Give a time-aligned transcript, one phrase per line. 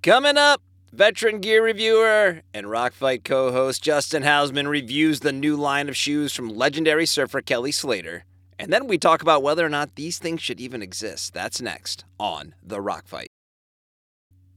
[0.00, 5.56] Coming up, veteran gear reviewer and Rock Fight co host Justin Housman reviews the new
[5.56, 8.24] line of shoes from legendary surfer Kelly Slater.
[8.60, 11.34] And then we talk about whether or not these things should even exist.
[11.34, 13.26] That's next on The Rock Fight.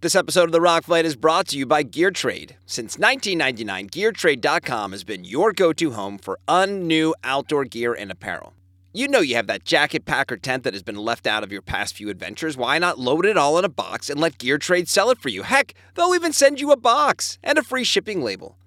[0.01, 2.58] This episode of The Rock Fight is brought to you by Gear Trade.
[2.68, 8.54] Since 1999, GearTrade.com has been your go to home for un-new outdoor gear and apparel.
[8.94, 11.52] You know you have that jacket, pack, or tent that has been left out of
[11.52, 12.58] your past few adventures.
[12.58, 15.30] Why not load it all in a box and let Gear Trade sell it for
[15.30, 15.44] you?
[15.44, 18.58] Heck, they'll even send you a box and a free shipping label.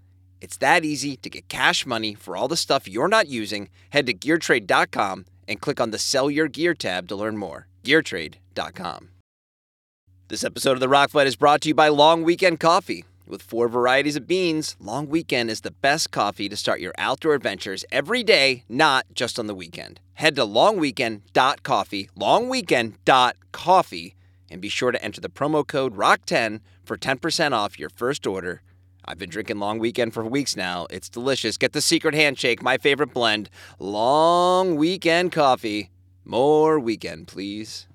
[0.41, 3.69] It's that easy to get cash money for all the stuff you're not using.
[3.91, 7.67] Head to GearTrade.com and click on the Sell Your Gear tab to learn more.
[7.83, 9.11] GearTrade.com.
[10.29, 13.05] This episode of The Rock Fight is brought to you by Long Weekend Coffee.
[13.27, 17.33] With four varieties of beans, Long Weekend is the best coffee to start your outdoor
[17.35, 20.01] adventures every day, not just on the weekend.
[20.15, 24.15] Head to longweekend.coffee, longweekend.coffee,
[24.51, 28.61] and be sure to enter the promo code ROCK10 for 10% off your first order.
[29.07, 30.87] I've been drinking Long Weekend for weeks now.
[30.91, 31.57] It's delicious.
[31.57, 33.49] Get the secret handshake, my favorite blend.
[33.79, 35.91] Long Weekend Coffee.
[36.27, 37.87] More weekend, please.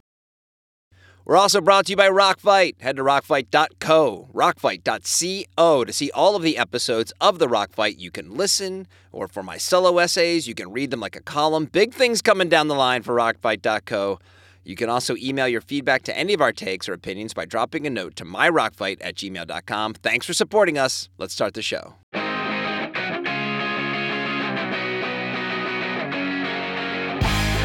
[1.30, 2.78] We're also brought to you by Rockfight.
[2.80, 8.00] Head to rockfight.co, rockfight.co to see all of the episodes of the Rockfight.
[8.00, 11.66] You can listen, or for my solo essays, you can read them like a column.
[11.66, 14.18] Big things coming down the line for rockfight.co.
[14.64, 17.86] You can also email your feedback to any of our takes or opinions by dropping
[17.86, 19.94] a note to myrockfight at gmail.com.
[19.94, 21.10] Thanks for supporting us.
[21.20, 21.94] Let's start the show.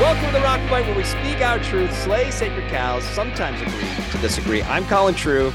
[0.05, 4.11] Welcome to the Rock Fight, where we speak our truth, slay sacred cows, sometimes agree
[4.11, 4.63] to disagree.
[4.65, 5.51] I'm Colin True,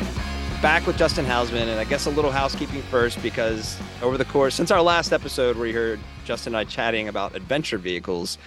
[0.59, 4.55] back with Justin Housman, and I guess a little housekeeping first because over the course,
[4.55, 8.39] since our last episode where you heard Justin and I chatting about adventure vehicles,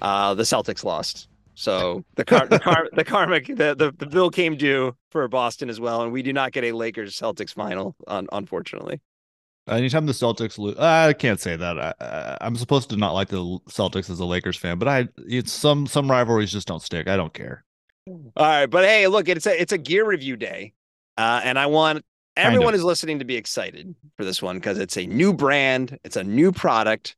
[0.00, 1.28] uh, the Celtics lost.
[1.54, 5.68] So the car, the car, the karmic, the, the the bill came due for Boston
[5.68, 9.02] as well, and we do not get a Lakers Celtics final, un- unfortunately.
[9.72, 11.78] Anytime the Celtics lose, I can't say that.
[11.78, 15.52] I, I'm supposed to not like the Celtics as a Lakers fan, but I it's
[15.52, 17.08] some some rivalries just don't stick.
[17.08, 17.64] I don't care.
[18.06, 20.72] All right, but hey, look, it's a it's a gear review day,
[21.16, 22.04] uh, and I want
[22.36, 26.16] everyone who's listening to be excited for this one because it's a new brand, it's
[26.16, 27.16] a new product,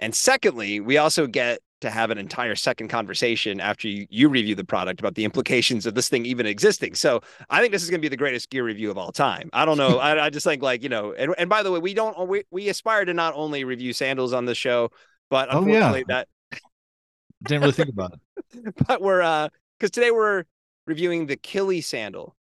[0.00, 4.54] and secondly, we also get to have an entire second conversation after you, you review
[4.54, 6.94] the product about the implications of this thing even existing.
[6.94, 9.50] So I think this is going to be the greatest gear review of all time.
[9.52, 9.98] I don't know.
[10.00, 12.44] I, I just think like, you know, and, and by the way, we don't, we,
[12.50, 14.90] we aspire to not only review sandals on the show,
[15.28, 16.24] but unfortunately oh, yeah.
[16.52, 16.60] that
[17.44, 18.74] didn't really think about it.
[18.88, 20.44] but we're, uh, cause today we're
[20.86, 22.34] reviewing the Killy sandal.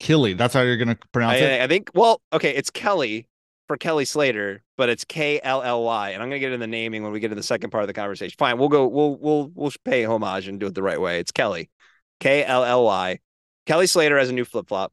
[0.00, 0.32] Killy.
[0.32, 1.62] That's how you're going to pronounce I, it.
[1.62, 2.54] I think, well, okay.
[2.54, 3.28] It's Kelly
[3.66, 6.66] for Kelly Slater, but it's K L L Y, and I'm gonna get in the
[6.66, 8.34] naming when we get to the second part of the conversation.
[8.38, 8.86] Fine, we'll go.
[8.86, 11.18] We'll we'll we'll pay homage and do it the right way.
[11.18, 11.70] It's Kelly,
[12.20, 13.18] K L L Y.
[13.66, 14.92] Kelly Slater has a new flip flop,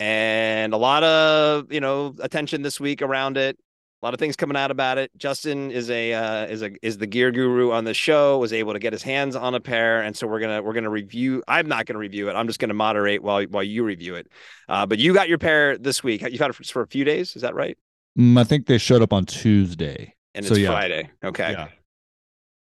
[0.00, 3.58] and a lot of you know attention this week around it.
[4.02, 5.10] A lot of things coming out about it.
[5.16, 8.36] Justin is a uh, is a is the gear guru on the show.
[8.38, 10.90] Was able to get his hands on a pair, and so we're gonna we're gonna
[10.90, 11.42] review.
[11.48, 12.34] I'm not gonna review it.
[12.34, 14.28] I'm just gonna moderate while while you review it.
[14.68, 16.20] Uh, but you got your pair this week.
[16.20, 17.36] You've had it for, for a few days.
[17.36, 17.78] Is that right?
[18.18, 20.68] Mm, I think they showed up on Tuesday, and so, it's yeah.
[20.68, 21.10] Friday.
[21.24, 21.52] Okay.
[21.52, 21.68] Yeah.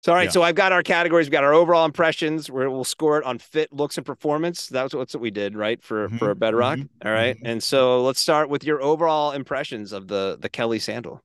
[0.08, 0.30] So all right, Yeah.
[0.30, 1.26] so I've got our categories.
[1.26, 2.50] We've got our overall impressions.
[2.50, 4.66] Where we'll score it on fit, looks, and performance.
[4.66, 5.82] That's what, that's what we did, right?
[5.82, 6.78] For for Mhm, Bedrock.
[6.78, 7.36] mhm, All right.
[7.36, 7.42] mhm.
[7.44, 11.20] And so let's start with your overall impressions of the the Kelly sandal.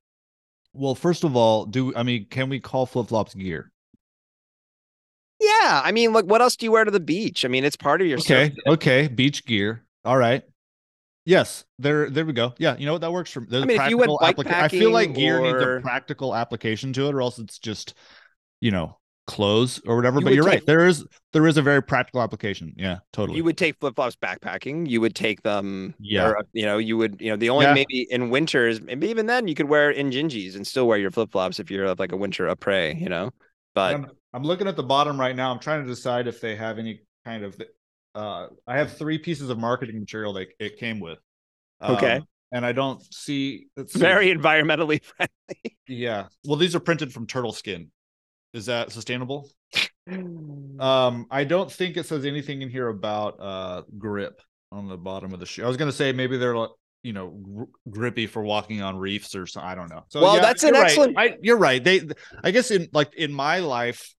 [0.73, 3.71] Well, first of all, do I mean can we call flip flops gear?
[5.39, 7.45] Yeah, I mean, look, what else do you wear to the beach?
[7.45, 9.85] I mean, it's part of your Okay, okay, beach gear.
[10.03, 10.43] All right.
[11.25, 12.53] Yes, there, there we go.
[12.57, 13.45] Yeah, you know what that works for.
[13.47, 16.91] There's I mean, if you went applica- I feel like gear needs a practical application
[16.93, 17.93] to it, or else it's just,
[18.63, 18.97] you know,
[19.27, 20.19] clothes or whatever.
[20.19, 20.65] You but you're right.
[20.65, 22.73] There is there is a very practical application.
[22.77, 23.37] Yeah, totally.
[23.37, 24.89] You would take flip flops backpacking.
[24.89, 25.93] You would take them.
[25.99, 26.29] Yeah.
[26.29, 27.19] or, you know, you would.
[27.19, 27.73] You know, the only Yeah.
[27.73, 31.11] maybe in winters, maybe even then, you could wear in Injinjis and still wear your
[31.11, 32.97] flip flops if you're like a winter après.
[32.99, 33.31] You know,
[33.75, 35.51] but I'm, I'm looking at the bottom right now.
[35.51, 37.61] I'm trying to decide if they have any kind of.
[38.15, 41.19] Uh, I have three pieces of marketing material that it came with.
[41.81, 42.17] Okay.
[42.17, 43.65] Um, and I don't see.
[43.87, 43.99] see.
[43.99, 45.77] very environmentally friendly.
[45.87, 46.27] Yeah.
[46.45, 47.91] Well, these are printed from turtle skin.
[48.53, 49.49] Is that sustainable?
[50.79, 54.41] Um, I don't think it says anything in here about uh grip
[54.71, 55.63] on the bottom of the shoe.
[55.63, 56.69] I was gonna say maybe they're like,
[57.03, 59.69] you know gr- grippy for walking on reefs or something.
[59.69, 60.03] I don't know.
[60.09, 60.83] So Well, yeah, that's an right.
[60.85, 61.83] excellent- I, you're right.
[61.83, 62.01] They,
[62.43, 64.13] I guess in like in my life,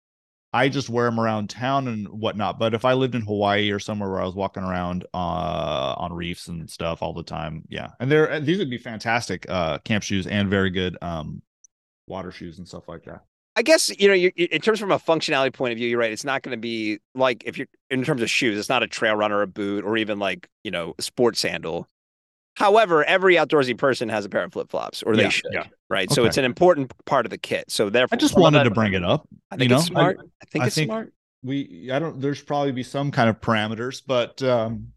[0.51, 2.59] I just wear them around town and whatnot.
[2.59, 6.11] But if I lived in Hawaii or somewhere where I was walking around uh on
[6.13, 10.03] reefs and stuff all the time, yeah, and they're these would be fantastic uh camp
[10.03, 11.41] shoes and very good um
[12.07, 13.21] water shoes and stuff like that.
[13.55, 16.11] I guess you know, you, in terms from a functionality point of view, you're right.
[16.11, 18.87] It's not going to be like if you're in terms of shoes, it's not a
[18.87, 21.87] trail runner, a boot, or even like you know, a sports sandal.
[22.55, 25.63] However, every outdoorsy person has a pair of flip flops, or they Yeah, should, yeah.
[25.89, 26.11] right?
[26.11, 27.65] So it's an important part of the kit.
[27.71, 29.27] So therefore, I just wanted that- to bring it up.
[29.51, 30.17] I think you it's know, I- smart.
[30.19, 31.13] I, think I it's think- smart.
[31.43, 34.87] we I don't there's probably be some kind of parameters, but um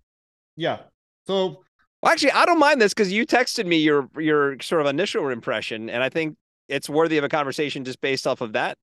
[0.57, 0.81] yeah.
[1.27, 1.63] So
[2.03, 5.29] Well, actually, I don't mind this because you texted me your your sort of initial
[5.29, 6.37] impression, and I think
[6.69, 8.79] it's worthy of a conversation just based off of that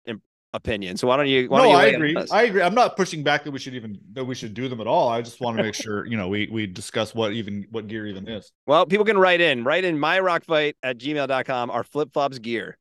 [0.55, 0.97] opinion.
[0.97, 1.49] So why don't you?
[1.49, 2.27] Why no, don't you I weigh in on agree.
[2.31, 2.63] I agree.
[2.63, 5.09] I'm not pushing back that we should even that we should do them at all.
[5.09, 8.07] I just want to make sure, you know, we we discuss what even what gear
[8.07, 8.51] even is.
[8.67, 9.65] Well, people can write in.
[9.65, 12.79] Write in myrockfight at gmail.com our flip flops gear.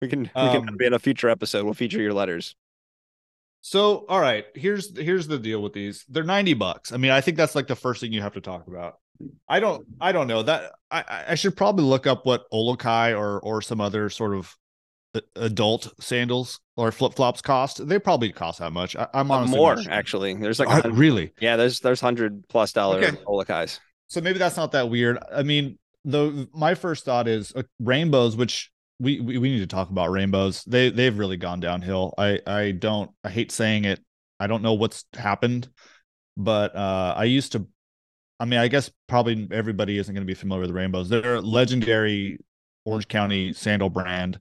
[0.00, 1.64] We can we can Um, be in a future episode.
[1.64, 2.54] We'll feature your letters.
[3.60, 6.04] So, all right, here's here's the deal with these.
[6.08, 6.92] They're 90 bucks.
[6.92, 8.98] I mean, I think that's like the first thing you have to talk about.
[9.48, 13.40] I don't I don't know that I I- should probably look up what OluKai or
[13.40, 14.54] or some other sort of
[15.36, 17.86] adult sandals or flip-flops cost.
[17.88, 18.94] They probably cost that much.
[18.94, 19.92] I, I'm Uh, honestly more sure.
[19.92, 20.34] actually.
[20.34, 21.32] There's like Are- really.
[21.40, 21.56] yeah.
[21.56, 23.16] There's there's hundred plus dollar Okay.
[23.26, 23.80] OluKais.
[24.08, 25.18] so maybe that's not that weird.
[25.34, 28.70] I mean, the my first thought is uh, rainbows, which
[29.00, 30.62] we, we we need to talk about rainbows.
[30.64, 32.14] They they've really gone downhill.
[32.18, 34.00] I I don't I hate saying it.
[34.38, 35.68] I don't know what's happened,
[36.36, 37.66] but uh I used to.
[38.40, 41.08] I mean, I guess probably everybody isn't going to be familiar with the rainbows.
[41.08, 42.38] They're a legendary
[42.84, 44.40] Orange County sandal brand.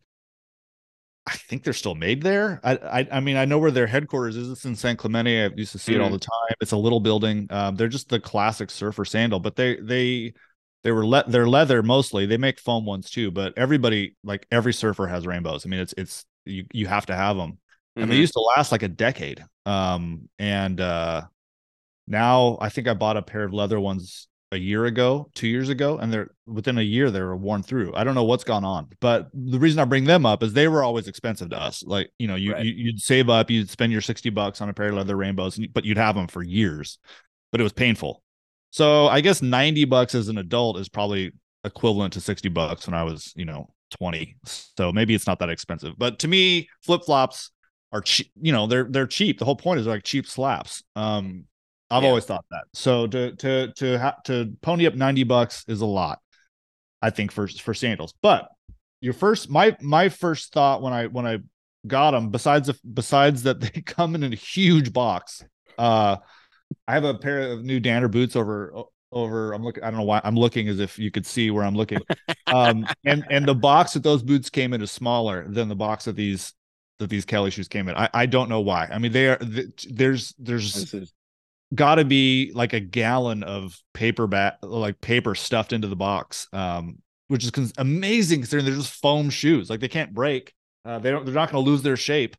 [1.26, 2.62] I think they're still made there.
[2.64, 4.50] I, I I mean I know where their headquarters is.
[4.50, 5.44] It's in San Clemente.
[5.44, 6.56] I used to see it all the time.
[6.62, 7.48] It's a little building.
[7.50, 10.34] Um, they're just the classic surfer sandal, but they they
[10.84, 12.26] they were le- they're leather mostly.
[12.28, 15.66] They make foam ones too, but everybody like every surfer has rainbows.
[15.66, 17.58] I mean it's it's you you have to have them,
[18.00, 18.20] and they Mhm.
[18.20, 19.44] used to last like a decade.
[19.66, 21.24] Um, and uh,
[22.08, 25.68] now I think I bought a pair of leather ones a year ago, two years
[25.68, 27.94] ago, and they're within a year they were worn through.
[27.96, 30.70] I don't know what's gone on, but the reason I bring them up is they
[30.70, 31.84] were always expensive to us.
[31.86, 32.66] Like you know, you, Right.
[32.66, 35.60] you you'd save up, you'd spend your sixty bucks on a pair of leather rainbows,
[35.74, 36.98] but you'd have them for years.
[37.52, 38.24] But it was painful.
[38.72, 41.32] So I guess ninety bucks as an adult is probably
[41.66, 44.38] equivalent to sixty bucks when I was you know twenty.
[44.78, 45.96] So maybe it's not that expensive.
[45.98, 47.52] But to me, flip flops
[47.92, 48.32] are cheap.
[48.42, 49.40] You know, they're they're cheap.
[49.40, 50.84] The whole point is they're like cheap slaps.
[50.96, 51.46] Um,
[51.90, 52.10] I've Yeah.
[52.10, 52.64] always thought that.
[52.74, 56.20] So to to to ha- to pony up 90 bucks is a lot,
[57.02, 58.14] I think for for sandals.
[58.22, 58.50] But
[59.02, 61.40] your first my my first thought when I when I
[61.86, 65.44] got them, besides the, besides that they come in a huge box.
[65.78, 66.18] Uh,
[66.88, 68.74] I have a pair of new Danner boots over
[69.12, 69.54] over.
[69.54, 69.84] I'm looking.
[69.84, 72.00] I don't know why I'm looking as if you could see where I'm looking.
[72.48, 76.06] Um, and and the box that those boots came in is smaller than the box
[76.06, 76.54] that these
[77.00, 77.96] that these Kelly shoes came in.
[77.96, 78.90] I I don't know why.
[78.92, 79.38] I mean, they are.
[79.38, 81.14] th- There's there's is-
[81.76, 86.48] got to be like a gallon of paper bat like paper stuffed into the box
[86.54, 86.98] um
[87.28, 90.54] which is cons- amazing considering they're just foam shoes like they can't break
[90.86, 92.38] uh, they don't they're not going to lose their shape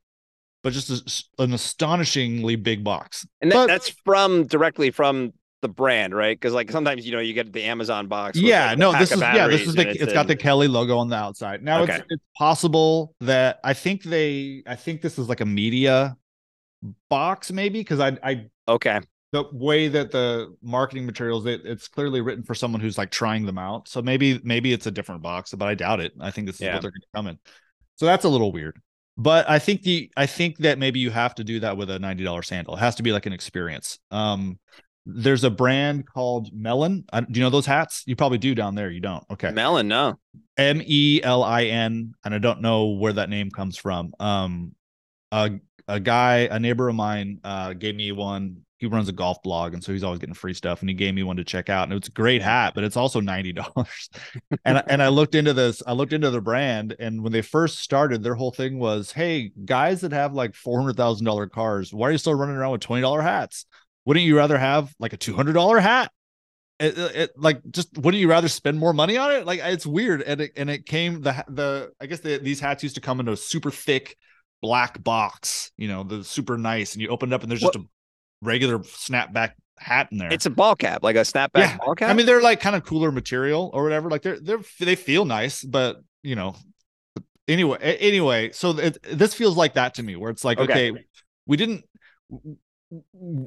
[0.64, 0.90] but just
[1.38, 6.38] a, an astonishingly big box and that, But- that's from directly from the brand, right?
[6.38, 8.38] Because like sometimes you know you get the Amazon box.
[8.38, 11.08] yeah like, no this is yeah this is the it's got the kelly logo on
[11.08, 11.96] the outside now Okay.
[11.96, 16.16] it's, it's possible that i think they i think this is like a media
[17.10, 19.00] box maybe because i i okay.
[19.32, 23.44] The way that the marketing materials it, it's clearly written for someone who's like trying
[23.44, 23.86] them out.
[23.88, 26.12] So maybe maybe it's a different box but i doubt it.
[26.20, 26.74] I think this is Yeah.
[26.74, 27.38] what they're going to come in.
[27.96, 28.80] So that's a little weird.
[29.16, 31.98] But i think the i think that maybe you have to do that with a
[31.98, 32.76] $90 sandal.
[32.76, 33.98] It has to be like an experience.
[34.10, 34.58] Um
[35.10, 37.04] there's a brand called Melin.
[37.10, 38.02] I, do you know those hats?
[38.06, 38.90] You probably do down there.
[38.90, 39.24] You don't?
[39.30, 39.50] Okay.
[39.50, 40.18] Melin, no.
[40.58, 44.12] M E L I N, and I don't know where that name comes from.
[44.20, 44.74] Um,
[45.32, 45.52] a
[45.86, 48.66] a guy, a neighbor of mine, uh, gave me one.
[48.78, 50.80] He runs a golf blog, and so he's always getting free stuff.
[50.80, 52.96] And he gave me one to check out, and it's a great hat, but it's
[52.96, 54.08] also ninety dollars.
[54.64, 55.82] and I- and I looked into this.
[55.86, 59.52] I looked into the brand, and when they first started, their whole thing was, "Hey,
[59.64, 62.72] guys that have like four hundred thousand dollar cars, why are you still running around
[62.72, 63.66] with twenty dollar hats?
[64.04, 66.10] Wouldn't you rather have like a two hundred dollar hat?"
[66.80, 69.84] it, it, it- like just wouldn't you rather spend more money on it like it's
[69.84, 73.00] weird and it and it came the the i guess the, these hats used to
[73.00, 74.16] come in a super thick
[74.62, 77.74] black box you know the super nice and you open it up and there's just
[77.74, 77.84] a
[78.40, 81.76] regular snapback hat in there It's a ball cap, like a snapback Yeah.
[81.78, 82.10] ball cap.
[82.10, 85.24] i mean they're like kind of cooler material or whatever like they're they're they feel
[85.24, 86.56] nice but you know
[87.46, 90.90] anyway anyway so it, this feels like that to me where it's like Okay.
[90.90, 91.04] okay
[91.46, 91.84] we didn't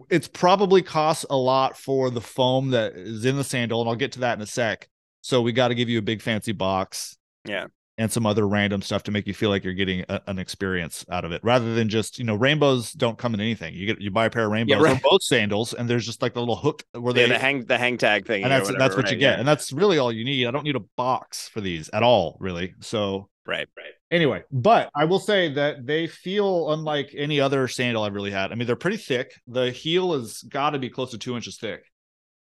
[0.10, 3.96] it's probably costs a lot for the foam that is in the sandal and i'll
[3.96, 4.88] get to that in a sec
[5.22, 7.66] so we got to give you a big fancy box Yeah.
[8.02, 11.06] And some other random stuff to make you feel like you're getting a, an experience
[11.12, 14.02] out of it rather than just you know rainbows don't come in anything you get
[14.02, 14.98] you buy a pair of rainbows right.
[14.98, 17.64] or both sandals and there's just like the little hook where yeah, they the hang
[17.66, 18.44] the hang tag thing.
[18.44, 19.40] and that's whatever, that's what you get yeah.
[19.40, 22.38] and that's really all you need i don't need a box for these at all
[22.40, 23.94] really so Right, right.
[24.12, 28.52] Anyway, but I will say that they feel unlike any other sandal I've really had.
[28.52, 29.34] I mean, they're pretty thick.
[29.48, 31.84] The heel has got to be close to two inches thick.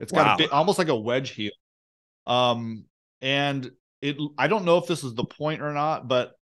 [0.00, 1.52] It's got a bit, almost like a wedge heel.
[2.26, 2.84] Um,
[3.20, 3.70] and
[4.02, 6.32] it I don't know if this is the point or not, but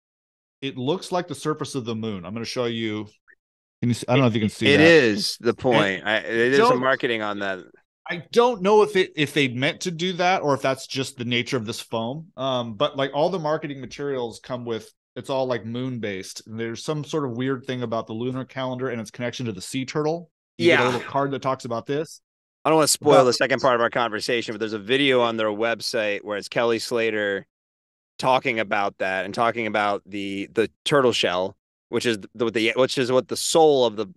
[0.60, 2.25] it looks like the surface of the moon.
[2.25, 3.06] I'm going to show you.
[3.82, 4.86] Can you see, I don't know if you can see It that.
[4.86, 6.02] is the point.
[6.06, 7.60] I, it is some marketing on that.
[8.08, 11.16] I don't know if it if they meant to do that or if that's just
[11.18, 12.28] the nature of this foam.
[12.36, 16.42] Um, but like all the marketing materials come with it's all like moon based.
[16.46, 19.62] There's some sort of weird thing about the lunar calendar and its connection to the
[19.62, 20.30] sea turtle.
[20.58, 20.84] You Yeah.
[20.84, 22.20] a little card that talks about this.
[22.66, 24.78] I don't want to spoil About- the second part of our conversation, but there's a
[24.80, 27.46] video on their website where it's Kelly Slater
[28.18, 31.56] talking about that and talking about the the turtle shell,
[31.90, 34.08] which is the, the which is what the soul of the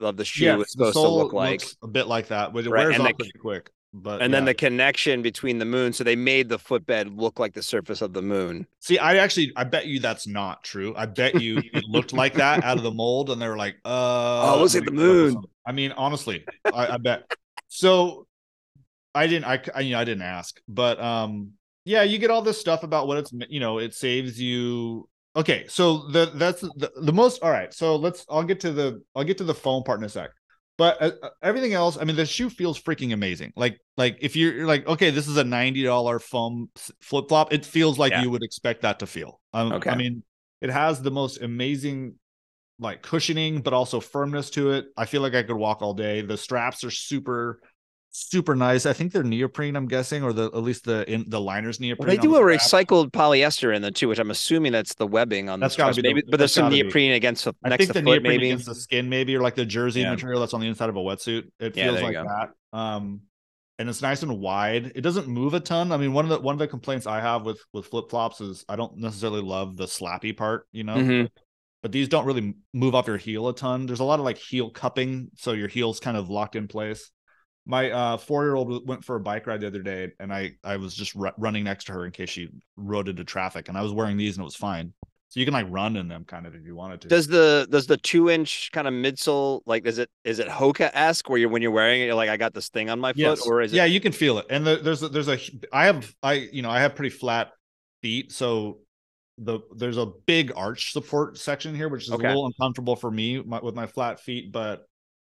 [0.00, 1.60] of the shoe Yes, is supposed to look like.
[1.60, 3.70] looks a bit like that, but it Right, wears and off the- pretty quick.
[3.92, 5.92] But and then the connection between the moon.
[5.92, 8.66] So they made the footbed look like the surface of the moon.
[8.78, 10.94] See, I actually, I bet you that's not true.
[10.96, 13.76] I bet you it looked like that out of the mold, and they were like,
[13.84, 15.44] "Uh, Oh, looks let like me the come up with moon.
[15.66, 17.24] I mean, honestly, I, I bet.
[17.72, 18.26] So,
[19.14, 21.52] I didn't, I, I, you know, I didn't ask, but um,
[21.84, 25.08] yeah, you get all this stuff about what it's, you know, it saves you.
[25.36, 27.42] Okay, so the that's the, the most.
[27.42, 28.26] All right, so let's.
[28.28, 29.00] I'll get to the.
[29.14, 30.30] I'll get to the foam part in a sec.
[30.76, 33.52] But uh, uh, everything else, I mean, the shoe feels freaking amazing.
[33.54, 37.52] Like, like if you're, you're like, okay, this is a ninety dollar foam flip flop,
[37.52, 38.22] it feels like Yeah.
[38.22, 39.40] you would expect that to feel.
[39.52, 39.90] Um, Okay.
[39.90, 40.22] I mean,
[40.60, 42.14] it has the most amazing,
[42.80, 44.86] like cushioning, but also firmness to it.
[44.96, 46.22] I feel like I could walk all day.
[46.22, 47.60] The straps are super,
[48.10, 48.86] super nice.
[48.86, 49.76] I think they're neoprene.
[49.76, 52.08] I'm guessing, or the at least the in the liners neoprene.
[52.08, 52.86] Well, they do the a strap.
[52.88, 55.96] recycled polyester in the too, which I'm assuming that's the webbing on That's the straps.
[55.96, 56.82] be the- Maybe, but there's some gotta be.
[56.82, 58.46] neoprene against the I next think to the foot, neoprene maybe.
[58.46, 60.10] against the skin, maybe, or like the jersey Yeah.
[60.12, 61.44] material that's on the inside of a wetsuit.
[61.60, 62.24] It Yeah, feels like go.
[62.24, 62.78] that.
[62.78, 63.20] Um,
[63.78, 64.92] and it's nice and wide.
[64.94, 65.92] It doesn't move a ton.
[65.92, 68.40] I mean, one of the one of the complaints I have with with flip flops
[68.40, 70.96] is I don't necessarily love the slappy part, you know.
[70.96, 71.28] Mhm.
[71.82, 73.86] But these don't really move off your heel a ton.
[73.86, 77.10] There's a lot of like heel cupping, so your heel's kind of locked in place.
[77.66, 80.52] My uh, four year old went for a bike ride the other day, and I
[80.62, 83.78] I was just ru- running next to her in case she rode into traffic, and
[83.78, 84.92] I was wearing these, and it was fine.
[85.30, 87.08] So you can like run in them kind of if you wanted to.
[87.08, 90.90] Does the does the two inch kind of midsole like is it is it Hoka
[90.92, 93.12] esque where you're when you're wearing it you're like I got this thing on my
[93.12, 95.38] foot or is it yeah you can feel it and the, there's a, there's a
[95.72, 97.52] i have i you know i have pretty flat
[98.02, 98.80] feet so
[99.42, 102.24] the there's a big arch support section here which is Okay.
[102.24, 104.86] a little uncomfortable for me my, with my flat feet but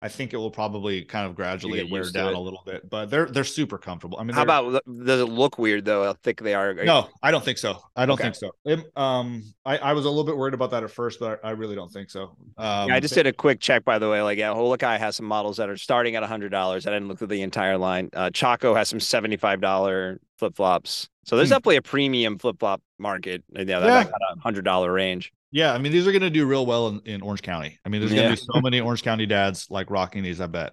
[0.01, 3.27] i think it will probably kind of gradually wear down a little bit but they're
[3.27, 6.55] they're super comfortable i mean how about does it look weird though how thick they
[6.55, 6.73] are?
[6.73, 8.23] no i don't think so i don't Okay.
[8.23, 11.21] think so It- um I, I was a little bit worried about that at first
[11.21, 13.99] but i really don't think so um Yeah, I just did a quick check by
[13.99, 14.23] the way.
[14.23, 16.87] Like, yeah, OluKai has some models that are starting at hundred dollars.
[16.87, 18.09] I didn't look through the entire line.
[18.15, 21.09] Uh, Chaco has some seventy-five dollar flip flops.
[21.31, 21.53] So there's Hmm.
[21.55, 23.45] definitely a premium flip flop market.
[23.53, 24.03] Yeah, that Yeah.
[24.03, 25.33] that a hundred dollar range.
[25.53, 27.79] Yeah, I mean these are going to do real well in, in Orange County.
[27.85, 28.35] I mean, there's going Yeah.
[28.35, 30.41] to be so many Orange County dads like rocking these.
[30.41, 30.73] I bet.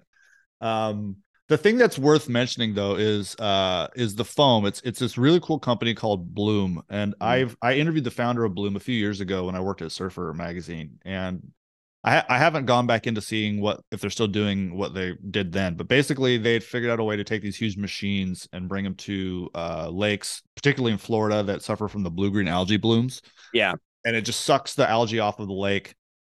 [0.60, 4.66] Um, the thing that's worth mentioning though is uh is the foam.
[4.66, 8.52] It's it's this really cool company called Bloom, and I've I interviewed the founder of
[8.56, 11.52] Bloom a few years ago when I worked at Surfer magazine, and
[12.08, 15.52] I I haven't gone back into seeing what if they're still doing what they did
[15.52, 18.68] then, but basically they had figured out a way to take these huge machines and
[18.68, 22.76] bring them to uh lakes, particularly in Florida that suffer from the blue green algae
[22.76, 23.22] blooms.
[23.52, 23.74] Yeah,
[24.04, 25.94] and it just sucks the algae off of the lake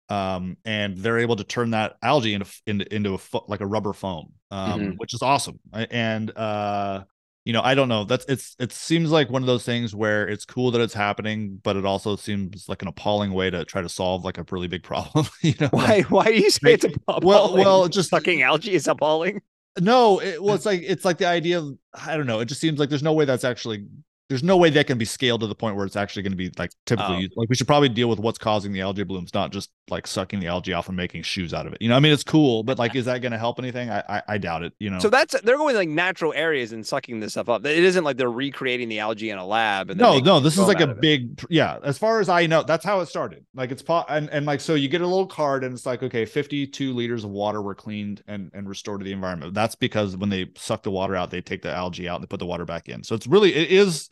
[0.09, 3.67] um and they're able to turn that algae into into, into a fo- like a
[3.67, 4.95] rubber foam um Mhm.
[4.99, 5.61] which is awesome.
[5.73, 7.05] And uh
[7.45, 10.29] you know i don't know that's it's it seems like one of those things where
[10.29, 13.83] it's cool that it's happening but it also seems like an appalling way to try
[13.83, 16.03] to solve like a really big problem you know why?
[16.03, 17.27] Why do you say it's appalling?
[17.27, 19.41] well well just sucking algae is appalling.
[19.81, 22.61] no it, well it's like it's like the idea of i don't know it just
[22.61, 23.87] seems like there's no way that's actually
[24.33, 26.37] there's no way that can be scaled to the point where it's actually going to
[26.37, 27.19] be like typically Oh.
[27.19, 27.33] used.
[27.37, 30.41] like we should probably deal with what's causing the algae blooms not just like sucking
[30.41, 32.63] the algae off and making shoes out of it you know i mean it's cool
[32.63, 34.99] but like is that going to help anything I, I i doubt it you know
[35.01, 37.67] So that's they're going like natural areas and sucking this stuff up.
[37.67, 39.91] It isn't like they're recreating the algae in a lab.
[39.91, 42.85] And no no this is like a big yeah as far as i know that's
[42.85, 45.65] how it started like it's po- and, and like so you get a little card
[45.65, 49.13] and it's like okay 52 liters of water were cleaned and and restored to the
[49.13, 52.23] environment that's because when they suck the water out they take the algae out and
[52.25, 54.09] they put the water back in so it's really it is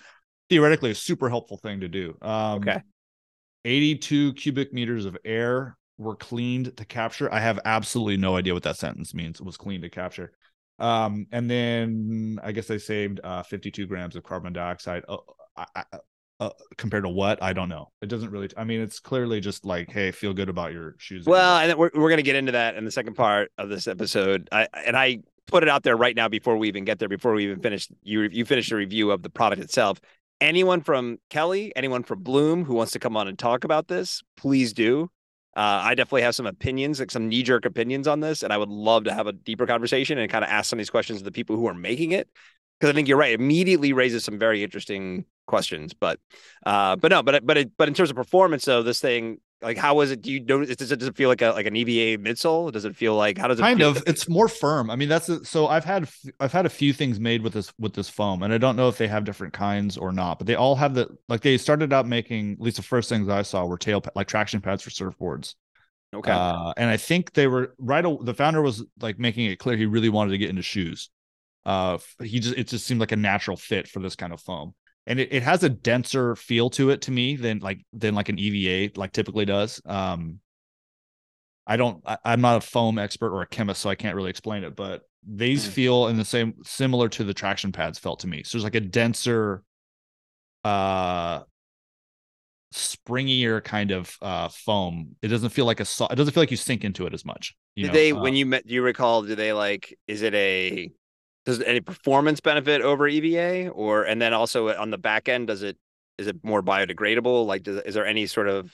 [0.51, 2.83] theoretically a super helpful thing to do um Okay.
[3.65, 7.33] 82 cubic meters of air were cleaned to capture.
[7.33, 9.39] I have absolutely no idea what that sentence means.
[9.39, 10.33] It Was cleaned to capture.
[10.79, 15.03] Um, and then I guess they saved uh, 52 grams of carbon dioxide.
[15.07, 15.19] Uh,
[15.57, 15.85] I, I,
[16.41, 17.43] uh, compared to what?
[17.43, 17.93] I don't know.
[18.01, 18.49] It doesn't really.
[18.57, 21.27] I mean, it's clearly just like, hey, feel good about your shoes.
[21.27, 24.49] Well, and we're we're gonna get into that in the second part of this episode.
[24.51, 27.35] I and I put it out there right now before we even get there, before
[27.35, 27.89] we even finish.
[28.03, 30.01] You you finish the review of the product itself.
[30.41, 34.23] Anyone from Kelly, anyone from Bloom who wants to come on and talk about this,
[34.37, 35.11] please do.
[35.57, 38.57] Uh, I definitely have some opinions, like some knee jerk opinions on this, and I
[38.57, 41.19] would love to have a deeper conversation and kind of ask some of these questions
[41.19, 42.29] to the people who are making it.
[42.79, 45.93] Because I think you're right, immediately raises some very interesting questions.
[45.93, 46.19] But,
[46.65, 49.77] uh, but no, but but it, but in terms of performance, though, this thing like
[49.77, 51.77] how was it do you know does it, does it feel like a like an
[51.77, 53.91] eva midsole does it feel like how does it kind feel?
[53.91, 54.91] of it's more firm.
[54.91, 57.73] I mean that's a, so i've had i've had a few things made with this
[57.79, 60.47] with this foam and i don't know if they have different kinds or not but
[60.47, 63.43] they all have the like they started out making at least the first things i
[63.43, 65.55] saw were tail like traction pads for surfboards.
[66.13, 66.33] Okay.
[66.33, 69.87] Uh, and i think they were right the founder was like making it clear he
[69.87, 71.11] really wanted to get into shoes.
[71.65, 74.75] Uh he just it just seemed like a natural fit for this kind of foam
[75.07, 78.29] and it, it has a denser feel to it to me than like than like
[78.29, 79.81] an EVA like typically does.
[79.85, 80.41] Um,
[81.67, 84.31] I don't I, am not a foam expert or a chemist, so I can't really
[84.31, 85.71] explain it, but these mm.
[85.71, 88.43] feel in the same similar to the traction pads felt to me.
[88.43, 89.63] So there's like a denser
[90.65, 91.41] uh
[92.75, 95.17] springier kind of uh foam.
[95.23, 97.55] It doesn't feel like a it doesn't feel like you sink into it as much.
[97.75, 97.95] You did know?
[97.95, 100.91] they uh, when you met do you recall do they like is it a
[101.47, 105.63] does any performance benefit over EVA or and then also on the back end does
[105.63, 105.77] it
[106.19, 107.47] is it more biodegradable?
[107.47, 108.73] Like does, is there any sort of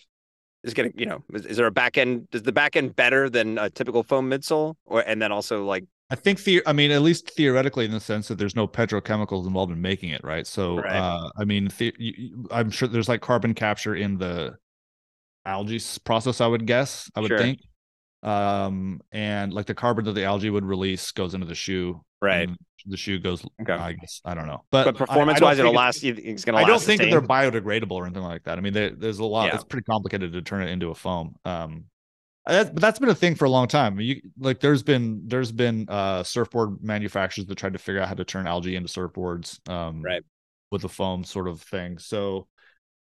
[0.64, 3.30] is getting you know is, is there a back end does the back end better
[3.30, 4.75] than a typical foam midsole?
[4.85, 8.00] Or and then also like I think the I mean at least theoretically in the
[8.00, 10.46] sense that there's no petrochemicals involved in making it right?
[10.46, 10.92] So right.
[10.92, 14.56] uh I mean the, I'm sure there's like carbon capture in the
[15.44, 17.38] algae process I would guess I would sure.
[17.38, 17.61] think.
[18.25, 22.49] Um and like the carbon that the algae would release goes into the shoe right.
[22.87, 23.73] the shoe goes okay.
[23.73, 24.62] i guess i don't know.
[24.70, 28.06] But, but performance wise it'll last it's gonna i don't think that they're biodegradable or
[28.06, 28.58] anything like that.
[28.58, 29.54] I mean there's a lot yeah.
[29.54, 31.85] it's pretty complicated to turn it into a foam um
[32.46, 33.99] that, but that's been a thing for a long time.
[33.99, 38.14] You like there's been there's been uh surfboard manufacturers that tried to figure out how
[38.14, 40.23] to turn algae into surfboards um right.
[40.70, 41.99] with a foam sort of thing.
[41.99, 42.46] So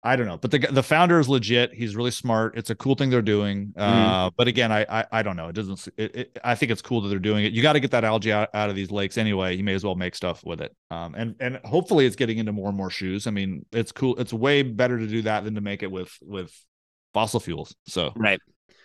[0.03, 1.73] I don't know, but the the founder is legit.
[1.75, 2.57] He's really smart.
[2.57, 3.73] It's a cool thing they're doing.
[3.77, 5.49] Uh, but again, I, I, I don't know.
[5.49, 5.89] It doesn't.
[5.97, 7.53] It, it, I think it's cool that they're doing it.
[7.53, 9.57] You got to get that algae out, out of these lakes anyway.
[9.57, 10.77] You may as well make stuff with it.
[10.93, 13.27] Um, and and hopefully it's getting into more and more shoes.
[13.27, 14.15] I mean, it's cool.
[14.17, 16.55] It's way better to do that than to make it with with
[17.13, 17.75] fossil fuels.
[17.89, 18.39] So right.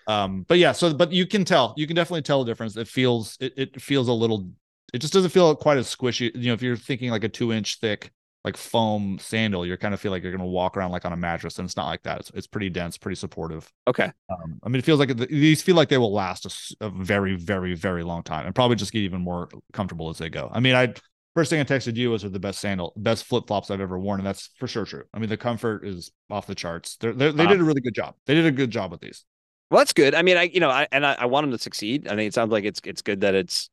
[0.08, 0.72] Um, but yeah.
[0.72, 1.76] So but you can tell.
[1.78, 2.78] You can definitely tell the difference.
[2.78, 4.50] It feels it, it feels a little.
[4.92, 6.32] It just doesn't feel quite as squishy.
[6.34, 8.12] You know, if you're thinking like a two inch thick
[8.44, 11.14] like foam sandal, you kind of feel like you're going to walk around like on
[11.14, 12.22] a mattress, and it's not like that.
[12.22, 13.72] It's, it's pretty dense, pretty supportive.
[13.88, 14.12] Okay.
[14.30, 16.46] Um, I mean, it feels like these feel like they will last
[16.82, 20.18] a, a, very, very, very long time, and probably just get even more comfortable as
[20.18, 20.50] they go.
[20.52, 20.94] I mean, I
[21.36, 24.00] first thing I texted you was are the best sandal, best flip flops I've ever
[24.00, 25.04] worn, and that's for sure true.
[25.14, 26.98] I mean, the comfort is off the charts.
[26.98, 28.16] They're, they're, they did a really good job.
[28.26, 29.24] They did a good job with these.
[29.70, 30.16] Well, that's good.
[30.16, 32.08] I mean, I you know, I and I, I want them to succeed.
[32.08, 33.70] I mean, it sounds like it's it's good that it's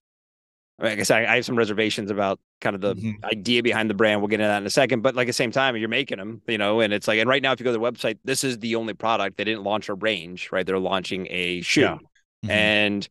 [0.80, 3.24] I, guess I, I, have some reservations about kind of the mm-hmm.
[3.24, 4.20] idea behind the brand.
[4.20, 5.02] We'll get into that in a second.
[5.02, 7.28] But like at the same time, you're making them, you know, and it's like, and
[7.28, 9.36] right now, if you go to their website, this is the only product.
[9.36, 10.64] They didn't launch a range, right?
[10.64, 11.80] They're launching a shoe.
[11.80, 11.94] Yeah.
[11.94, 12.50] Mm-hmm.
[12.50, 13.08] And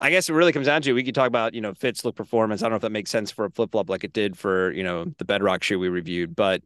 [0.00, 2.16] I guess it really comes down to we could talk about, you know, fits, look,
[2.16, 2.62] performance.
[2.62, 4.72] I don't know if that makes sense for a flip flop like it did for,
[4.72, 6.34] you know, the Bedrock shoe we reviewed.
[6.34, 6.62] But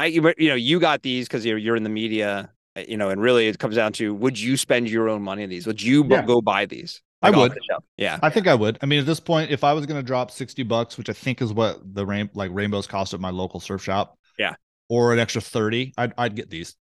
[0.00, 2.50] I, you know, you got these because you're, you're in the media,
[2.88, 5.48] you know, and really it comes down to would you spend your own money on
[5.48, 5.66] these?
[5.68, 6.22] Would you yeah.
[6.22, 7.00] go buy these?
[7.22, 7.58] I would.
[7.96, 8.18] Yeah.
[8.22, 8.78] I think I would.
[8.80, 11.12] I mean, at this point, if I was going to drop 60 bucks, which I
[11.12, 14.18] think is what the rain like rainbows cost at my local surf shop.
[14.38, 14.54] Yeah.
[14.88, 16.76] Or an extra 30, I'd, I'd get these.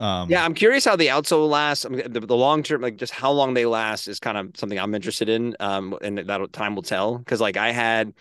[0.00, 1.84] Um, yeah, I'm curious how the outsole lasts.
[1.84, 4.50] I mean, the, the, long term, like just how long they last, is kind of
[4.56, 5.54] something I'm interested in.
[5.60, 7.18] Um, and that time will tell.
[7.18, 8.14] Because like I had,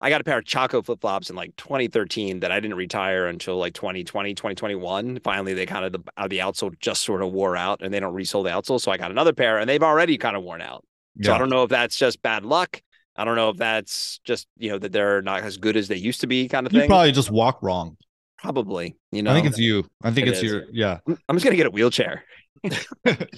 [0.00, 3.28] I got a pair of Chaco flip flops in like 2013 that I didn't retire
[3.28, 5.20] until like 2020, 2021.
[5.22, 8.14] Finally, they kind of the the outsole just sort of wore out, and they don't
[8.14, 8.80] resell the outsole.
[8.80, 10.84] So I got another pair, and they've already kind of worn out.
[11.20, 11.34] So yeah.
[11.34, 12.80] I don't know if that's just bad luck.
[13.16, 15.96] I don't know if that's just you know that they're not as good as they
[15.96, 16.88] used to be, kind of you thing.
[16.88, 17.96] probably just walk wrong.
[18.38, 19.30] Probably, you know.
[19.30, 19.84] I think it's you.
[20.02, 20.44] I think it it's is.
[20.44, 20.64] your.
[20.72, 20.98] Yeah.
[21.06, 22.24] I'm just gonna get a wheelchair.
[22.64, 23.28] I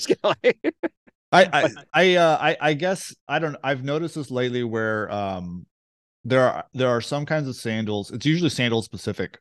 [1.33, 3.57] I I, uh, I I guess I don't.
[3.65, 5.67] I've noticed this lately where um
[6.25, 8.11] there are there are some kinds of sandals.
[8.13, 9.39] It's usually sandal specific.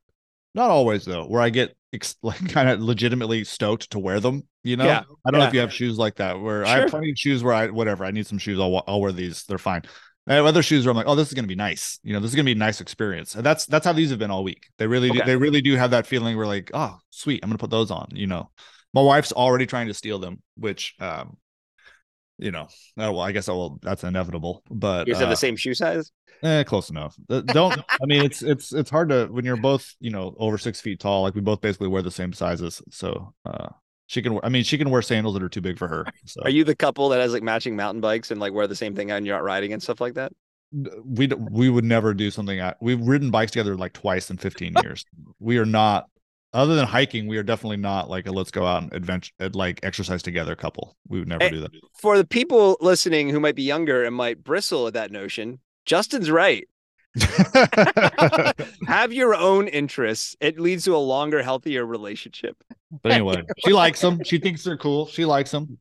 [0.55, 4.47] Not always though, where I get ex- like kind of legitimately stoked to wear them.
[4.63, 5.39] You know, yeah, I don't yeah.
[5.39, 6.75] know if you have shoes like that where sure.
[6.75, 8.59] I have plenty of shoes where I whatever I need some shoes.
[8.59, 9.43] I'll I'll wear these.
[9.43, 9.83] They're fine.
[10.25, 11.99] I have other shoes where I'm like, oh, this is gonna be nice.
[12.03, 13.35] You know, this is gonna be a nice experience.
[13.35, 14.67] And that's that's how these have been all week.
[14.77, 15.19] They really okay.
[15.19, 16.37] do, they really do have that feeling.
[16.37, 18.07] Where like, oh, sweet, I'm gonna put those on.
[18.13, 18.49] You know,
[18.93, 21.37] my wife's already trying to steal them, which um,
[22.43, 23.79] you know, oh, well, I guess I will.
[23.81, 24.63] That's inevitable.
[24.69, 26.11] But you uh, have the same shoe size.
[26.43, 27.15] Eh, close enough.
[27.29, 27.79] Uh, don't.
[27.89, 30.99] I mean, it's it's it's hard to when you're both you know over six feet
[30.99, 31.23] tall.
[31.23, 32.81] Like we both basically wear the same sizes.
[32.89, 33.69] So uh,
[34.07, 34.39] she can.
[34.43, 36.05] I mean, she can wear sandals that are too big for her.
[36.25, 36.41] So.
[36.43, 38.93] Are you the couple that has like matching mountain bikes and like wear the same
[38.93, 40.33] thing on yacht riding and stuff like that?
[41.05, 42.59] We we would never do something.
[42.81, 45.05] We've ridden bikes together like twice in 15 years.
[45.39, 46.09] we are not
[46.53, 49.79] other than hiking, we are definitely not like a let's go out and adventure, like
[49.83, 50.95] exercise together couple.
[51.07, 51.71] We would never Hey, do that.
[51.99, 56.29] For the people listening who might be younger and might bristle at that notion, Justin's
[56.29, 56.67] right.
[58.87, 60.35] Have your own interests.
[60.39, 62.63] It leads to a longer, healthier relationship.
[63.01, 64.23] but anyway, she likes them.
[64.23, 65.07] She thinks they're cool.
[65.07, 65.77] She likes them.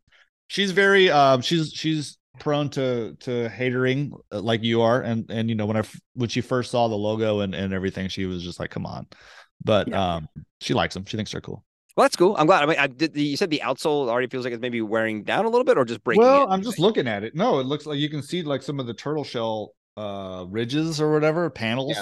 [0.48, 5.48] She's very um she's she's prone to to hatering uh, like you are and and
[5.48, 5.82] you know when I
[6.14, 9.06] when she first saw the logo and and everything she was just like come on.
[9.64, 10.14] But Yeah.
[10.16, 10.28] um
[10.60, 11.04] she likes them.
[11.04, 11.64] She thinks they're cool.
[11.96, 12.34] Well, that's cool.
[12.38, 12.62] I'm glad.
[12.62, 13.14] I mean, I did.
[13.16, 15.84] You said the outsole already feels like it's maybe wearing down a little bit, or
[15.84, 16.22] just breaking.
[16.22, 17.34] Well, it, I'm just looking at it.
[17.34, 21.00] No, it looks like you can see like some of the turtle shell uh ridges
[21.02, 21.94] or whatever panels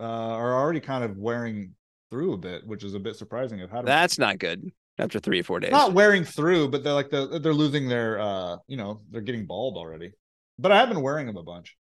[0.00, 1.74] uh are already kind of wearing
[2.10, 3.60] through a bit, which is a bit surprising.
[3.62, 4.70] I've had 'em- That's not good.
[5.00, 5.70] After three or four days.
[5.70, 9.44] not wearing through, but they're like the they're losing their uh you know they're getting
[9.46, 10.10] bald already.
[10.58, 11.76] But I have been wearing them a bunch.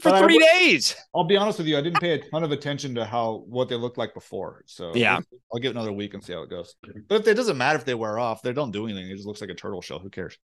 [0.00, 0.96] For but three would- days.
[1.14, 3.68] I'll be honest with you, I didn't pay a ton of attention to how what
[3.68, 4.62] they looked like before.
[4.66, 5.18] So Yeah.
[5.52, 6.74] I'll give it another week and see how it goes.
[7.08, 9.08] But if it doesn't matter if they wear off, they don't do anything.
[9.10, 9.98] It just looks like a turtle shell.
[9.98, 10.38] Who cares?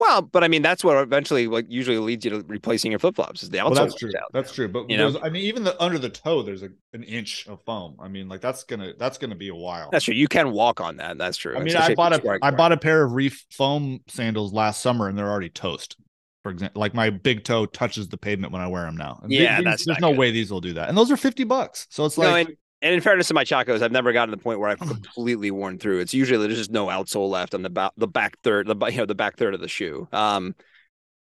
[0.00, 3.16] Well, but I mean, that's what eventually, like, usually leads you to replacing your flip
[3.16, 3.42] flops.
[3.42, 3.72] Is the outsole?
[3.72, 4.12] Well, that's true.
[4.16, 4.30] out.
[4.32, 4.68] That's true.
[4.68, 5.18] But You know?
[5.20, 7.96] I mean, even the under the toe, there's a, an inch of foam.
[8.00, 9.88] I mean, like that's gonna that's gonna be a while.
[9.90, 10.14] That's true.
[10.14, 11.18] You can walk on that.
[11.18, 11.56] That's true.
[11.56, 15.08] I mean, I bought a I bought a pair of reef foam sandals last summer,
[15.08, 15.96] and they're already toast.
[16.48, 19.20] For example, like my big toe touches the pavement when I wear them now.
[19.22, 20.18] And Yeah, these- that's there's no good.
[20.18, 20.88] way these will do that.
[20.88, 21.86] And those are fifty bucks.
[21.90, 24.36] So it's no, like and, and in fairness to my Chacos, I've never gotten to
[24.36, 26.00] the point where I've completely worn through.
[26.00, 28.96] It's usually there's just no outsole left on the back, the back third, the you
[28.98, 30.08] know, the back third of the shoe.
[30.12, 30.54] Um,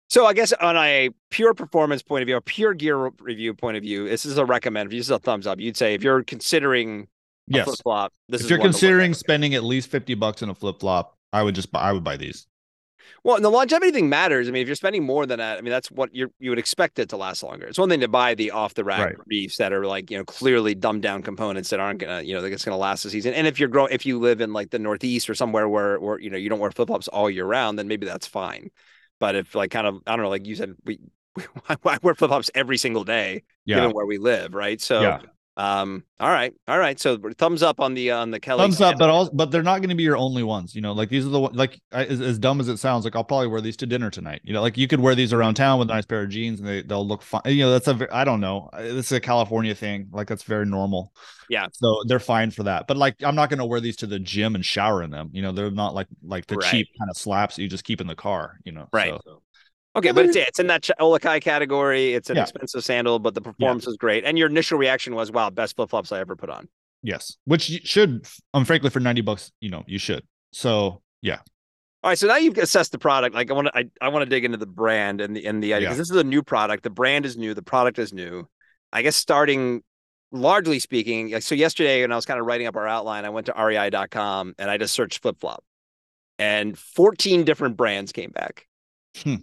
[0.10, 3.76] so I guess on a pure performance point of view, a pure gear review point
[3.78, 4.88] of view, this is a recommend.
[4.88, 7.08] If this is a thumbs up, you'd say if you're considering
[7.48, 8.80] yes, flip flop, this if is you're one to look at.
[8.80, 11.82] considering spending at least fifty bucks in a flip flop, I would just buy.
[11.82, 12.48] I would buy these.
[13.24, 14.48] Well, and the longevity thing matters.
[14.48, 16.60] I mean, if you're spending more than that, I mean, that's what you you would
[16.60, 17.68] expect it to last longer.
[17.68, 19.16] It's one thing to buy the off the rack Right.
[19.28, 22.42] reefs that are like you know clearly dumbed down components that aren't gonna you know
[22.42, 23.34] that's gonna last the season.
[23.34, 26.20] And if you're growing, if you live in like the Northeast or somewhere where where
[26.20, 28.70] you know you don't wear flip flops all year round, then maybe that's fine.
[29.20, 31.00] But if like kind of I don't know, like you said, we,
[31.36, 33.78] we I wear flip flops every single day Yeah.
[33.78, 34.80] given where we live, right?
[34.82, 35.02] So.
[35.02, 35.22] Yeah.
[35.58, 36.04] Um.
[36.20, 36.54] All right.
[36.68, 37.00] All right.
[37.00, 38.62] So thumbs up on the on the Kelly.
[38.62, 40.76] Thumbs up, but all but they're not going to be your only ones.
[40.76, 43.06] You know, like these are the one- like I, as, as dumb as it sounds.
[43.06, 44.42] Like I'll probably wear these to dinner tonight.
[44.44, 46.60] You know, like you could wear these around town with a nice pair of jeans,
[46.60, 47.42] and they they'll look fine.
[47.46, 48.70] You know, that's a I don't know.
[48.78, 50.08] This is a California thing.
[50.12, 51.12] Like that's very normal.
[51.50, 51.68] Yeah.
[51.72, 52.86] So they're fine for that.
[52.88, 55.30] But like I'm not going to wear these to the gym and shower in them.
[55.34, 56.70] You know, they're not like like the Right.
[56.70, 58.58] cheap kind of slaps that you just keep in the car.
[58.64, 58.90] You know.
[58.94, 59.14] Right.
[59.24, 59.42] So,
[59.98, 62.14] Okay, but it's it's in that Ch- OluKai category.
[62.14, 62.44] It's an Yeah.
[62.44, 64.24] expensive sandal, but the performance is great.
[64.26, 66.68] And your initial reaction was, "Wow, best flip flops I ever put on."
[67.04, 68.26] yes, which should.
[68.54, 70.24] Um, frankly, for ninety bucks, you know, you should.
[70.52, 71.40] So yeah.
[72.04, 73.34] All right, so now you've assessed the product.
[73.36, 75.64] Like I want to, I, I want to dig into the brand and the and
[75.64, 75.90] the idea Yeah.
[75.90, 76.84] because this is a new product.
[76.84, 77.54] The brand is new.
[77.54, 78.48] The product is new.
[78.94, 79.82] I guess starting
[80.32, 81.32] largely speaking.
[81.32, 83.54] Like, so yesterday, when I was kind of writing up our outline, I went to
[83.54, 85.64] rei.com and I just searched flip flop,
[86.38, 88.68] and fourteen different brands came back.
[89.18, 89.36] Hmm.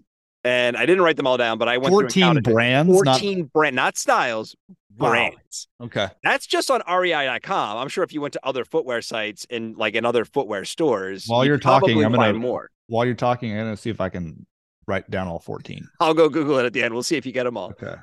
[0.45, 3.03] And I didn't write them all down, but I went through and Fourteen brands.
[3.03, 4.55] not- 14 brand, not styles,
[4.99, 5.09] Wow.
[5.11, 5.69] brands.
[5.83, 6.09] okay.
[6.23, 7.79] That's just on rei.com.
[7.79, 11.25] I'm sure if you went to other footwear sites and like in other footwear stores,
[11.27, 12.71] While you'd you're talking, I'm gonna- find more.
[12.89, 14.47] While you're talking, I'm gonna see if I can
[14.87, 15.89] write down all fourteen.
[15.99, 16.93] I'll go Google it at the end.
[16.93, 17.71] We'll see if you get them all.
[17.71, 17.95] Okay.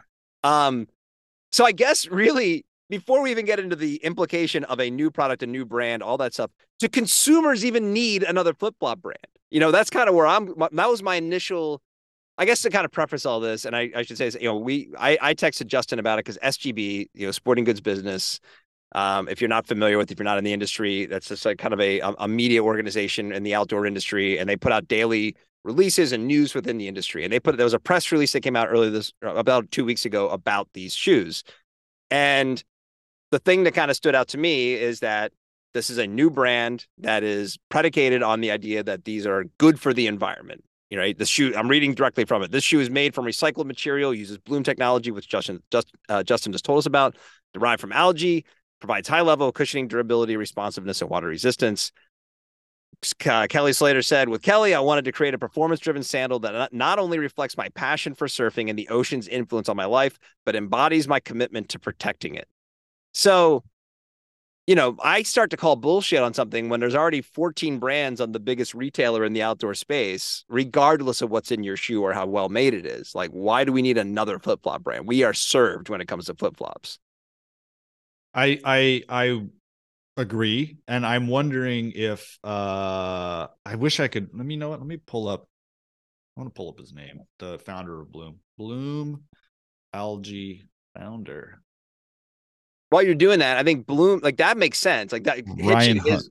[0.43, 0.87] Um,
[1.51, 5.43] so I guess really before we even get into the implication of a new product,
[5.43, 6.49] a new brand, all that stuff,
[6.79, 9.17] do consumers even need another flip flop brand?
[9.51, 10.55] You know, that's kind of where I'm.
[10.71, 11.81] That was my initial.
[12.41, 14.47] I guess to kind of preface all this, and I, I should say, is, you
[14.47, 18.39] know, we I, I texted Justin about it because SGB, you know, Sporting Goods Business.
[18.93, 21.59] Um, if you're not familiar with, if you're not in the industry, that's just like
[21.59, 25.35] kind of a a media organization in the outdoor industry, and they put out daily
[25.63, 27.23] releases and news within the industry.
[27.23, 29.85] And they put there was a press release that came out earlier this about two
[29.85, 31.43] weeks ago about these shoes.
[32.09, 32.63] And
[33.29, 35.31] the thing that kind of stood out to me is that
[35.75, 39.79] this is a new brand that is predicated on the idea that these are good
[39.79, 40.63] for the environment.
[40.91, 42.51] You know, the shoe I'm reading directly from it.
[42.51, 46.51] This shoe is made from recycled material, uses bloom technology, which Justin just uh, Justin
[46.51, 47.15] just told us about,
[47.53, 48.45] derived from algae,
[48.81, 51.93] provides high level cushioning, durability, responsiveness, and water resistance.
[53.25, 56.53] Uh, Kelly Slater said, with Kelly, I wanted to create a performance driven sandal that
[56.53, 60.19] not, not only reflects my passion for surfing and the ocean's influence on my life,
[60.45, 62.47] but embodies my commitment to protecting it.
[63.13, 63.63] So,
[64.67, 68.31] you know, I start to call bullshit on something when there's already 14 brands on
[68.31, 72.27] the biggest retailer in the outdoor space, regardless of what's in your shoe or how
[72.27, 73.15] well made it is.
[73.15, 75.07] Like, why do we need another flip flop brand?
[75.07, 76.99] We are served when it comes to flip flops.
[78.33, 79.41] I I I
[80.15, 84.29] agree, and I'm wondering if uh I wish I could.
[84.33, 84.79] Let me know what.
[84.79, 85.47] Let me pull up.
[86.37, 88.39] I want to pull up his name, the founder of Bloom.
[88.57, 89.23] Bloom
[89.93, 90.63] Algae
[90.95, 91.61] founder.
[92.91, 95.11] While you're doing that, I think Bloom like that makes sense.
[95.11, 96.09] Like that Ryan Hunt.
[96.21, 96.29] is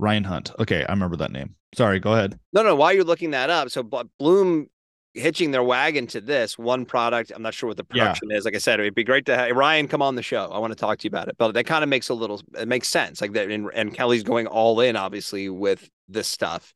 [0.00, 0.50] Ryan Hunt.
[0.58, 1.54] Okay, I remember that name.
[1.74, 2.38] Sorry, go ahead.
[2.52, 2.74] no, no.
[2.74, 3.82] While you're looking that up, so
[4.18, 4.66] Bloom
[5.14, 7.32] hitching their wagon to this one product.
[7.34, 8.04] I'm not sure what the Yeah.
[8.04, 8.44] production is.
[8.44, 10.50] Like I said, it'd be great to have Ryan come on the show.
[10.52, 12.42] I want to talk to you about it, but that kind of makes a little.
[12.58, 13.20] It makes sense.
[13.22, 16.74] Like that, and, and Kelly's going all in, obviously, with this stuff.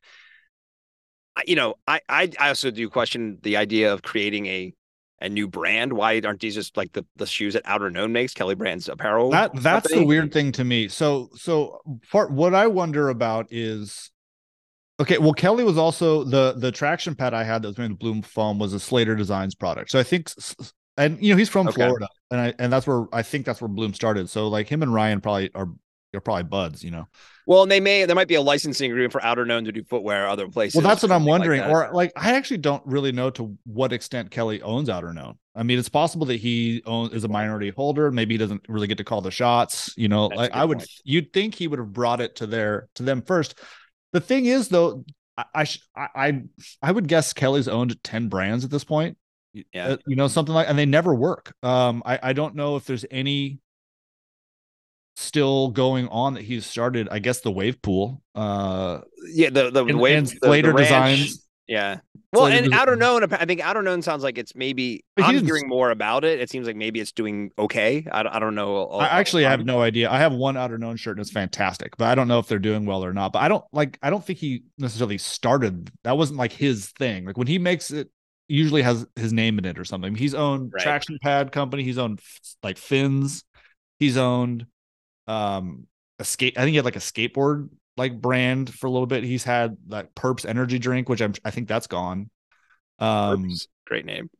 [1.36, 4.72] I- You know, I, I I also do question the idea of creating a
[5.20, 5.92] a new brand.
[5.92, 8.34] Why aren't these just like the the shoes that Outerknown makes?
[8.34, 9.30] Kelly Brands apparel.
[9.30, 10.88] That that's the weird thing to me.
[10.88, 11.80] So so
[12.10, 14.10] part what I wonder about is
[15.00, 15.18] okay.
[15.18, 18.22] Well, Kelly was also the the traction pad I had that was made with Bloom
[18.22, 19.90] foam was a Slater Designs product.
[19.90, 20.30] So I think
[20.96, 21.84] and you know he's from Okay.
[21.84, 24.30] Florida and I and that's where I think that's where Bloom started.
[24.30, 25.68] So like him and Ryan probably are
[26.14, 26.82] are probably buds.
[26.82, 27.08] You know.
[27.46, 30.28] Well, and they may there might be a licensing agreement for Outerknown to do footwear
[30.28, 30.76] other places.
[30.76, 31.62] Well, that's what I'm something like wondering.
[31.62, 35.36] or like, I actually don't really know to what extent Kelly owns Outerknown.
[35.56, 38.10] I mean, it's possible that he owns is a minority holder.
[38.12, 39.92] Maybe he doesn't really get to call the shots.
[39.96, 40.90] You know, That's like I would, point.
[41.02, 43.58] you'd think he would have brought it to their to them first.
[44.12, 45.04] The thing is, though,
[45.36, 46.42] I I I,
[46.82, 49.16] I would guess Kelly's owned ten brands at this point.
[49.52, 49.88] Yeah.
[49.88, 51.52] Uh, you know, something like, and they never work.
[51.64, 53.58] Um, I I don't know if there's any
[55.20, 57.08] still going on that he's started.
[57.10, 58.22] I guess the wave pool.
[58.34, 59.00] Uh,
[59.32, 61.46] yeah, the the and, and the- the Designs.
[61.68, 61.98] Yeah.
[62.32, 66.24] Well, Slater and Outerknown, I think Outerknown sounds like it's maybe I'm hearing more about
[66.24, 66.40] it.
[66.40, 68.06] It seems like maybe it's doing okay.
[68.10, 68.86] I, don't- I don't know.
[68.86, 70.10] I a- actually a have no idea.
[70.10, 72.86] I have one Outerknown shirt and it's fantastic, but I don't know if they're doing
[72.86, 73.32] well or not.
[73.32, 77.24] But I don't like I don't think he necessarily started that wasn't like his thing.
[77.24, 78.10] Like when he makes it
[78.48, 80.16] usually has his name in it or something.
[80.16, 80.82] He's owned Right.
[80.82, 82.20] traction pad company, he's owned
[82.64, 83.44] like fins,
[84.00, 84.66] he's owned
[85.30, 85.86] um
[86.18, 89.24] a skate I think he had like a skateboard like brand for a little bit.
[89.24, 92.30] He's had that Perps energy drink, which I'm I think that's gone.
[92.98, 94.30] Um Oops, Great name.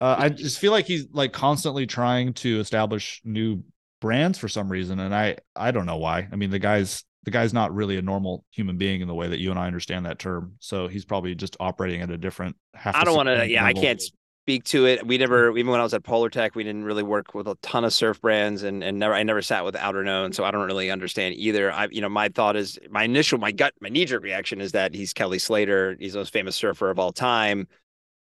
[0.00, 3.62] uh, I just feel like he's like constantly trying to establish new
[4.00, 6.28] brands for some reason, and I I don't know why.
[6.32, 9.28] I mean, the guy's the guy's not really a normal human being in the way
[9.28, 10.54] that you and I understand that term.
[10.60, 12.56] So he's probably just operating at a different.
[12.74, 13.46] Half I don't want to.
[13.48, 14.02] Yeah, I can't
[14.44, 15.06] speak to it.
[15.06, 15.20] We mm-hmm.
[15.20, 17.92] never, even when I was at Polartec, we didn't really work with a ton of
[17.92, 21.34] surf brands, and and never, I never sat with Outerknown, so I don't really understand
[21.36, 21.72] either.
[21.72, 24.72] I, you know, my thought is, my initial, my gut, my knee jerk reaction is
[24.72, 25.96] that he's Kelly Slater.
[25.98, 27.68] He's the most famous surfer of all time.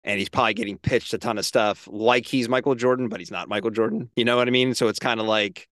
[0.04, 3.30] And he's probably getting pitched a ton of stuff like he's Michael Jordan, but he's
[3.30, 4.10] not Michael Jordan.
[4.16, 4.74] You know what I mean?
[4.74, 5.68] So it's kind of like,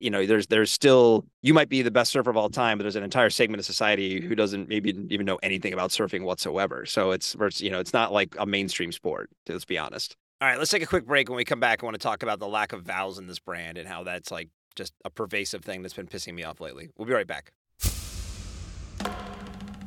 [0.00, 2.82] you know, there's there's still you might be the best surfer of all time, but
[2.82, 6.86] there's an entire segment of society who doesn't maybe even know anything about surfing whatsoever.
[6.86, 9.30] So it's you know, it's not like a mainstream sport.
[9.48, 10.16] Let's be honest.
[10.40, 11.28] All right, let's take a quick break.
[11.28, 13.38] When we come back, I want to talk about the lack of vowels in this
[13.38, 16.88] brand and how that's like just a pervasive thing that's been pissing me off lately.
[16.96, 17.52] We'll be right back.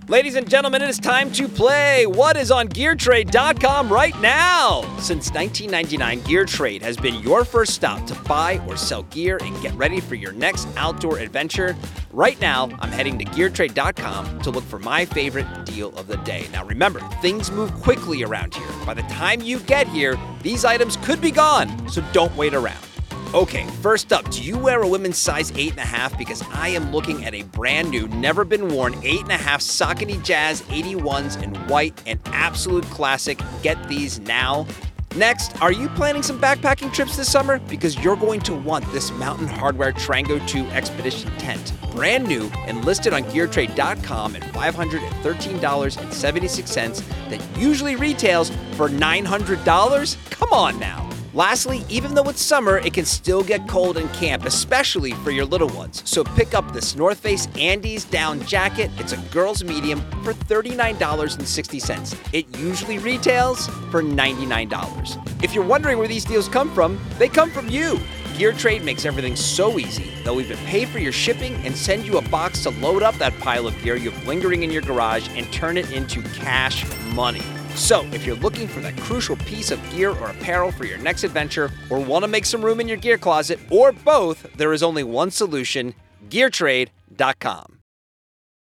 [0.09, 4.81] Ladies and gentlemen, it is time to play what is on GearTrade.com right now.
[4.99, 9.73] Since 1999, GearTrade has been your first stop to buy or sell gear and get
[9.75, 11.73] ready for your next outdoor adventure.
[12.11, 16.47] Right now, I'm heading to GearTrade.com to look for my favorite deal of the day.
[16.51, 18.67] Now, remember, things move quickly around here.
[18.85, 22.92] By the time you get here, these items could be gone, so don't wait around.
[23.33, 26.19] Okay, first up, do you wear a women's size 8.5?
[26.19, 31.41] Because I am looking at a brand new, never been worn 8.5 Saucony Jazz 81s
[31.41, 33.39] in white, an absolute classic.
[33.63, 34.67] Get these now.
[35.15, 37.57] Next, are you planning some backpacking trips this summer?
[37.57, 41.73] Because you're going to want this Mountain Hardwear Trango 2 Expedition tent.
[41.91, 50.29] Brand new and listed on GearTrade.com at $513.76 that usually retails for $900?
[50.29, 51.12] Come on now.
[51.35, 55.45] Lastly, even though it's summer, it can still get cold in camp, especially for your
[55.45, 56.03] little ones.
[56.05, 58.91] So pick up this North Face Andes down jacket.
[58.97, 62.33] It's a girl's medium for $39.60.
[62.33, 65.43] It usually retails for $99.
[65.43, 67.99] If you're wondering where these deals come from, they come from you.
[68.37, 70.11] Gear Trade makes everything so easy.
[70.23, 73.35] They'll even pay for your shipping and send you a box to load up that
[73.39, 77.41] pile of gear you have lingering in your garage and turn it into cash money.
[77.75, 81.23] So, if you're looking for that crucial piece of gear or apparel for your next
[81.23, 84.83] adventure, or want to make some room in your gear closet, or both, there is
[84.83, 85.93] only one solution
[86.29, 87.79] GearTrade.com.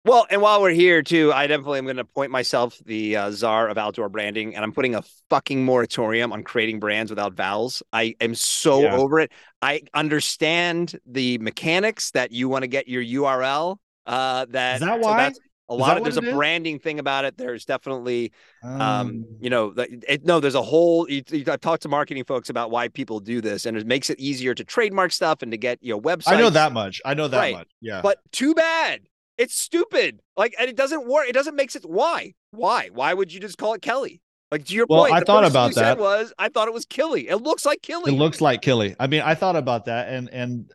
[0.06, 3.32] Well, and while we're here too, I definitely am going to point myself the uh,
[3.32, 7.82] czar of outdoor branding, and I'm putting a fucking moratorium on creating brands without vowels.
[7.92, 8.96] I am so Yeah.
[8.98, 9.32] over it.
[9.62, 13.78] I understand the mechanics that you want to get your URL.
[14.06, 15.18] Uh, that Is that so why?
[15.18, 16.34] that's a lot of there's a is?
[16.34, 17.38] branding thing about it.
[17.38, 18.32] There's definitely
[18.64, 21.10] um, Um, you know, it, no, there's a whole.
[21.10, 24.10] You, you, I've talked to marketing folks about why people do this, and it makes
[24.10, 26.28] it easier to trademark stuff and to get you know websites.
[26.34, 27.02] I know that much.
[27.06, 27.56] I know that Right.
[27.56, 27.68] much.
[27.82, 28.02] Yeah.
[28.02, 29.02] but too bad.
[29.38, 30.22] It's stupid.
[30.38, 31.28] Like, and it doesn't work.
[31.28, 31.84] It doesn't make sense.
[31.86, 32.34] Why?
[32.52, 32.90] Why?
[32.94, 34.22] Why would you just call it Kelly?
[34.52, 35.98] Like to your Well, point, I thought about you said that.
[35.98, 37.28] was I thought it was Killy.
[37.28, 38.14] It looks like Killy.
[38.14, 38.96] It looks like Killy.
[39.00, 40.72] I mean, I thought about that, and and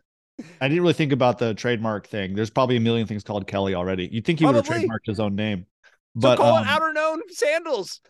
[0.61, 2.35] I didn't really think about the trademark thing.
[2.35, 4.07] There's probably a million things called Kelly already.
[4.11, 5.65] You'd think he would have trademarked his own name,
[6.15, 8.01] so but call um, it outer known sandals.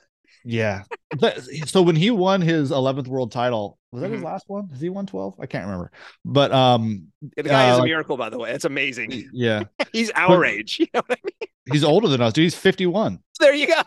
[0.43, 0.83] yeah.
[1.19, 4.25] But, so when he won his 11th world title, was that his Mhm.
[4.25, 4.69] last one?
[4.69, 5.35] Has he won 12?
[5.39, 5.91] I can't remember.
[6.23, 8.51] But um, The guy is uh, a miracle, by the way.
[8.51, 9.29] It's amazing.
[9.33, 10.77] yeah, He's our age.
[10.79, 11.49] You know what I mean?
[11.71, 12.43] he's older than us, dude.
[12.43, 13.19] He's 51.
[13.39, 13.83] There you go.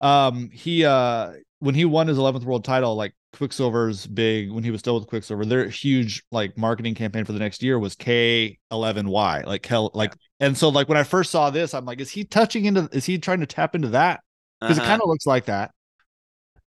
[0.00, 4.70] um he uh when he won his 11th world title like Quiksilver's big when he
[4.70, 9.44] was still with quicksilver their huge like marketing campaign for the next year was k11y
[9.44, 12.24] like Kel, like and so like when i first saw this i'm like is he
[12.24, 14.20] touching into is he trying to tap into that?
[14.60, 14.86] Because Uh-huh.
[14.86, 15.72] it kind of looks like that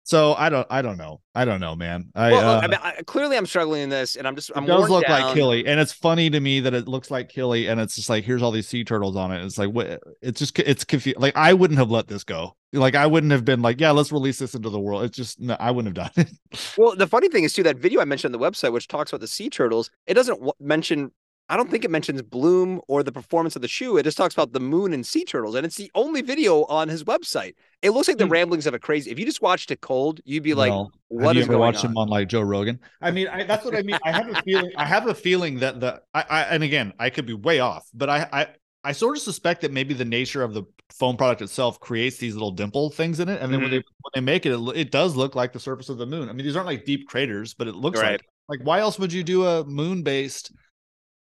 [0.03, 2.79] so i don't i don't know i don't know man i well, uh, I mean,
[2.81, 5.21] I, clearly I'm struggling in this, and I'm just I'm it does look down.
[5.21, 8.09] like Killy, and it's funny to me that it looks like Killy, and it's just
[8.09, 9.43] like here's all these sea turtles on it.
[9.43, 10.01] It's like what?
[10.21, 11.19] It's just it's confused.
[11.19, 12.55] Like I wouldn't have let this go.
[12.73, 15.03] Like I wouldn't have been like, yeah, let's release this into the world.
[15.03, 16.31] It's just no, I wouldn't have done it.
[16.77, 19.11] Well, the funny thing is too that video I mentioned on the website, which talks
[19.11, 21.11] about the sea turtles, it doesn't w- mention.
[21.49, 23.97] I don't think it mentions Bloom or the performance of the shoe.
[23.97, 26.87] It just talks about the moon and sea turtles, and it's the only video on
[26.89, 27.55] his website.
[27.81, 28.31] It looks like the Hmm.
[28.31, 29.11] ramblings of a crazy.
[29.11, 31.53] If you just watched it cold, you'd be like, Well, "What have is you ever
[31.53, 32.79] going watched on?" him on like Joe Rogan?
[33.01, 33.99] I mean, I, that's what I mean.
[34.03, 34.71] I have a feeling.
[34.77, 37.87] I have a feeling that the I, I and again, I could be way off,
[37.93, 38.47] but I I
[38.83, 42.33] I sort of suspect that maybe the nature of the foam product itself creates these
[42.33, 43.71] little dimple things in it, and then when Mhm.
[43.71, 46.29] they when they make it, it, it does look like the surface of the moon.
[46.29, 48.11] I mean, these aren't like deep craters, but it looks Right.
[48.13, 50.51] like like why else would you do a moon based?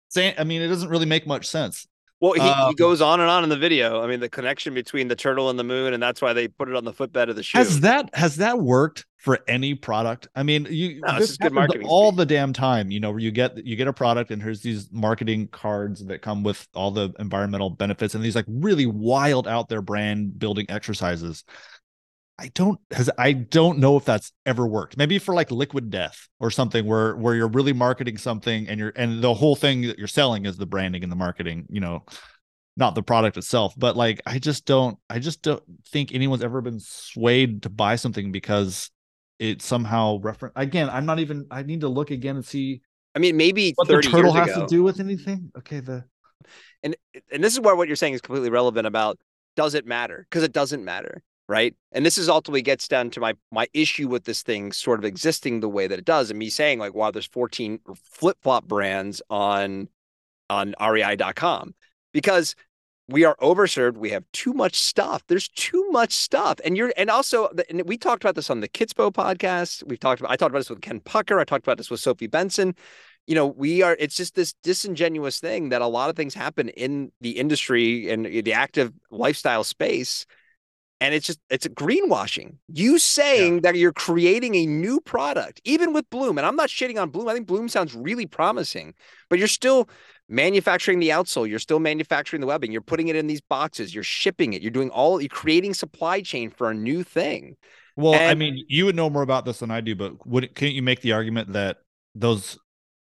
[0.09, 1.87] Sand, I mean, it doesn't really make much sense.
[2.21, 4.03] Well, he, Um, he goes on and on in the video.
[4.03, 6.69] I mean, the connection between the turtle and the moon, and that's why they put
[6.69, 7.59] it on the footbed of the shoe.
[7.59, 10.27] Has that has that worked for any product?
[10.35, 12.19] I mean, you No, it's this just good marketing all speak.
[12.19, 12.91] the damn time.
[12.91, 16.21] You know, where you get you get a product and here's these marketing cards that
[16.21, 20.67] come with all the environmental benefits and these like really wild out there brand building
[20.69, 21.45] exercises.
[22.39, 24.97] I don't has I don't know if that's ever worked.
[24.97, 28.93] Maybe for like liquid death or something where where you're really marketing something and you're
[28.95, 32.05] and the whole thing that you're selling is the branding and the marketing, you know,
[32.77, 33.75] not the product itself.
[33.77, 37.97] But like I just don't I just don't think anyone's ever been swayed to buy
[37.97, 38.91] something because
[39.41, 42.83] it somehow reference again, I'm not even I need to look again and see
[43.17, 44.61] I mean, maybe what the turtle has ago.
[44.61, 45.51] to do with anything.
[45.59, 46.05] Okay, the
[46.85, 46.95] and
[47.33, 49.19] and this is where what you're saying is completely relevant about
[49.57, 53.21] does it matter because it doesn't matter right and this is ultimately gets down to
[53.21, 56.39] my my issue with this thing sort of existing the way that it does and
[56.39, 59.89] me saying like wow there's 14 flip-flop brands on
[60.51, 61.75] on rei.com
[62.13, 62.55] because
[63.09, 67.11] we are overserved we have too much stuff there's too much stuff and you're and
[67.11, 70.51] also and we talked about this on the kitspo podcast we've talked about i talked
[70.51, 72.75] about this with ken pucker i talked about this with sophie benson
[73.29, 76.71] you know, we are, it's just this disingenuous thing that a lot of things happen
[76.71, 80.25] in the industry and the active lifestyle space.
[81.01, 82.57] And it's just, it's a greenwashing.
[82.67, 87.01] You saying that you're creating a new product, even with Bloom, and I'm not shitting
[87.01, 87.29] on Bloom.
[87.29, 88.95] I think Bloom sounds really promising,
[89.31, 89.89] but you're still
[90.29, 91.49] manufacturing the outsole.
[91.49, 92.73] You're still manufacturing the webbing.
[92.73, 93.95] You're putting it in these boxes.
[93.95, 94.63] You're shipping it.
[94.63, 97.57] You're doing all, you're creating supply chain for a new thing.
[97.97, 100.75] Well, I mean, you would know more about this than I do, but would can't
[100.75, 101.79] you make the argument that
[102.15, 102.59] those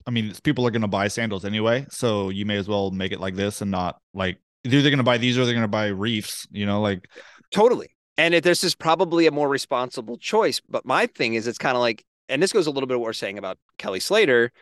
[0.09, 3.13] I mean, people are going to buy sandals anyway, so you may as well make
[3.13, 5.63] it like this and not like they're either going to buy these or they're going
[5.63, 7.11] to buy reefs, you know, like
[7.51, 7.89] Totally.
[8.17, 10.61] And this is probably a more responsible choice.
[10.69, 13.01] But my thing is, it's kind of like, and this goes a little bit of
[13.01, 14.53] what we're saying about Kelly Slater.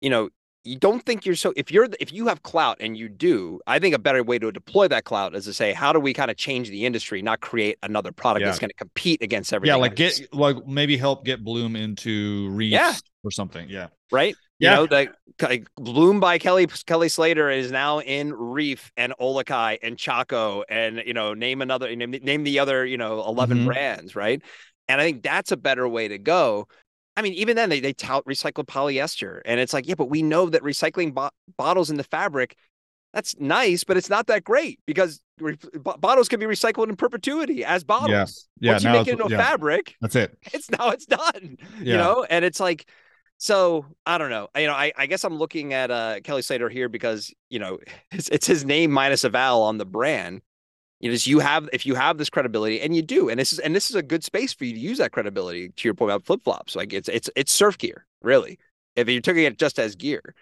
[0.00, 0.28] You know,
[0.64, 3.78] you don't think you're so if you're if you have clout and you do, I
[3.78, 6.30] think a better way to deploy that clout is to say, how do we kind
[6.30, 9.76] of change the industry, not create another product that's going to compete against everything?
[9.76, 12.94] yeah, like else, get like maybe help get Bloom into reefs Yeah.
[13.24, 13.68] or something.
[13.70, 13.88] Yeah.
[14.12, 14.34] right.
[14.58, 14.80] Yeah.
[14.80, 19.78] You know, like like Bloom by Kelly Kelly Slater is now in Reef and OluKai
[19.82, 23.66] and Chaco and you know name another name, name the other you know 11 Mhm.
[23.66, 24.42] brands right
[24.88, 26.66] and I think that's a better way to go.
[27.16, 30.22] I mean even then they they tout recycled polyester and it's like yeah but we
[30.22, 32.56] know that recycling bo- bottles in the fabric
[33.14, 36.96] that's nice but it's not that great because re- bo- bottles can be recycled in
[36.96, 38.48] perpetuity as bottles.
[38.60, 39.38] Yeah, Once you make it into a yeah.
[39.38, 40.36] fabric That's it.
[40.52, 41.92] it's now it's done Yeah.
[41.92, 42.88] you know and it's like
[43.38, 46.68] so i don't know you know i, I guess i'm looking at uh kelly slater
[46.68, 47.78] here because you know
[48.12, 50.42] it's, it's his name minus a vowel on the brand.
[51.00, 53.60] You know you have if you have this credibility and you do and this is
[53.60, 56.10] and this is a good space for you to use that credibility to your point
[56.10, 58.58] about flip-flops like it's it's it's surf gear really.
[58.96, 60.34] If you're taking it just as gear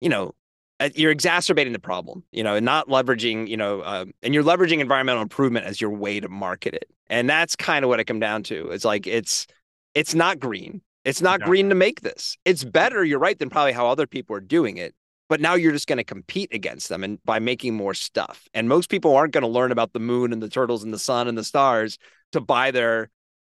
[0.00, 0.32] you know
[0.78, 4.44] uh, you're exacerbating the problem you know and not leveraging you know um, and you're
[4.44, 6.88] leveraging environmental improvement as your way to market it.
[7.08, 9.48] And that's kind of what it come down to it's like it's
[9.94, 11.46] it's not green it's not Yeah.
[11.46, 14.76] green to make this it's better you're right than probably how other people are doing
[14.76, 14.94] it
[15.28, 18.68] but now you're just going to compete against them and by making more stuff and
[18.68, 21.26] most people aren't going to learn about the moon and the turtles and the sun
[21.28, 21.98] and the stars
[22.32, 23.08] to buy their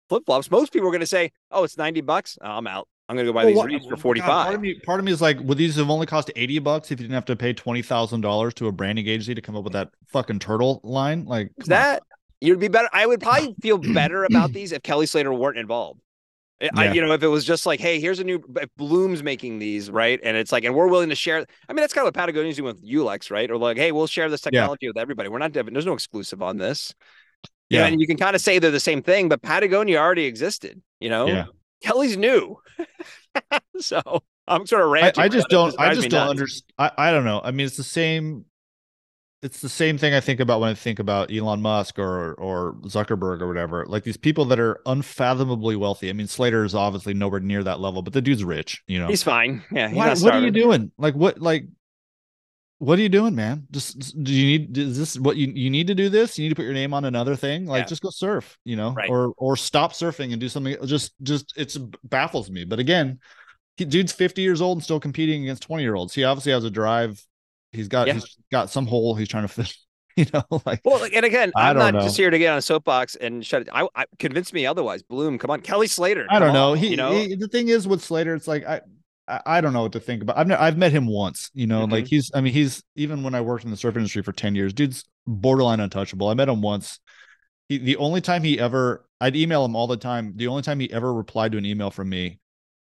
[0.08, 2.36] flip flops, most people are going to say, "Oh, it's ninety bucks.
[2.42, 2.88] Oh, I'm out.
[3.08, 5.04] I'm going to go buy Well, these what- for forty part of me, part of
[5.06, 7.36] me is like, would these have only cost eighty bucks if you didn't have to
[7.36, 10.80] pay twenty thousand dollars to a branding agency to come up with that fucking turtle
[10.82, 11.24] line?
[11.26, 11.82] Like Is come on.
[11.82, 12.02] that
[12.40, 12.88] you'd be better?
[12.92, 16.00] I would probably feel better about these if Kelly Slater weren't involved.
[16.62, 19.22] I- I, you know, if it was just like, hey, here's a new if Bloom's
[19.22, 20.20] making these, right?
[20.22, 21.38] And it's like, and we're willing to share.
[21.68, 23.50] I mean, that's kind of what Patagonia's doing with Ulex, right?
[23.50, 24.60] Or like, hey, we'll share this Yeah.
[24.60, 25.28] technology with everybody.
[25.28, 26.94] We're not there's no exclusive on this.
[27.70, 27.86] Yeah.
[27.86, 30.82] and you can kind of say they're the same thing, but Patagonia already existed.
[30.98, 31.44] You know, Yeah.
[31.82, 32.58] Kelly's new.
[33.80, 34.02] so
[34.46, 35.22] I'm sort of I, ranting.
[35.24, 35.74] I but just don't.
[35.78, 36.72] I just don't understand.
[36.78, 37.40] I, I don't know.
[37.42, 38.44] I mean, it's the same.
[39.42, 42.74] It's the same thing I think about when I think about Elon Musk or or
[42.82, 43.86] Zuckerberg or whatever.
[43.86, 46.10] Like these people that are unfathomably wealthy.
[46.10, 48.82] I mean, Slater is obviously nowhere near that level, but the dude's rich.
[48.86, 49.62] You know, He's fine.
[49.72, 49.88] Yeah.
[49.88, 50.92] He's Why- what are you doing?
[50.98, 51.40] Like what?
[51.40, 51.64] Like
[52.80, 53.66] what are you doing, man?
[53.70, 54.76] Just do you need?
[54.76, 56.08] Is this what you you need to do?
[56.10, 57.64] This you need to put your name on another thing.
[57.66, 57.86] Like Yeah.
[57.88, 59.08] just go surf, you know, Right.
[59.08, 60.76] or or stop surfing and do something.
[60.86, 62.64] Just just it's baffles me.
[62.64, 63.20] But again,
[63.76, 66.14] dude's fifty years old and still competing against twenty year olds.
[66.14, 67.22] He obviously has a drive.
[67.72, 68.14] He's got Yeah.
[68.14, 69.64] he's got some hole he's trying to fill.
[70.16, 72.50] You know, like Well, like, and again, I I'm don't not just here to get
[72.50, 73.68] on a soapbox and shut it.
[73.72, 75.02] I, I convince me otherwise.
[75.04, 76.26] Bloom, come on, Kelly Slater.
[76.28, 76.72] I don't know.
[76.72, 78.80] on, He, you know, he- the thing is with Slater, it's like I,
[79.28, 80.36] I, I don't know what to think about.
[80.36, 81.92] I've ne- I've met him once, you know, Mhm.
[81.92, 82.28] like he's.
[82.34, 85.04] I mean, he's even when I worked in the surf industry for ten years, dude's
[85.28, 86.28] borderline untouchable.
[86.28, 86.98] I met him once.
[87.68, 90.32] He, the only time he ever, I'd email him all the time.
[90.34, 92.39] The only time he ever replied to an email from me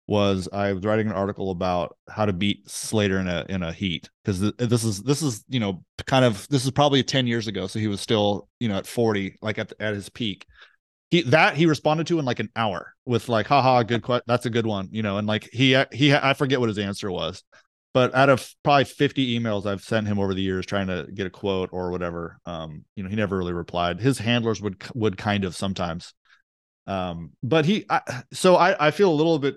[0.09, 3.71] was I was writing an article about how to beat Slater in a in a
[3.71, 7.45] heat because this is this is you know kind of this is probably ten years
[7.45, 10.47] ago, so he was still you know at forty, like at at his peak.
[11.11, 14.47] He that he responded to in like an hour with like haha good que- that's
[14.47, 17.43] a good one you know and like he he i forget what his answer was
[17.95, 21.25] but out of probably 50 emails i've sent him over the years trying to get
[21.25, 23.99] a quote or whatever um you know he never really replied.
[23.99, 26.13] His handlers would would kind of sometimes.
[26.85, 29.55] Um but he I, so i i feel a little bit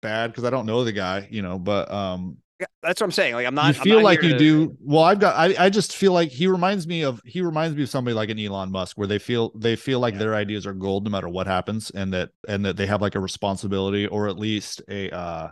[0.00, 3.12] bad because i don't know the guy you know but um Yeah, that's what I'm
[3.12, 3.34] saying.
[3.34, 3.74] Like, I'm not.
[3.74, 6.30] you feel not like you to- do well i've got I, I just feel like
[6.30, 9.18] he reminds me of he reminds me of somebody like an elon musk where they
[9.18, 10.20] feel they feel like Yeah.
[10.20, 13.14] their ideas are gold no matter what happens and that and that they have like
[13.14, 15.48] a responsibility or at least a uh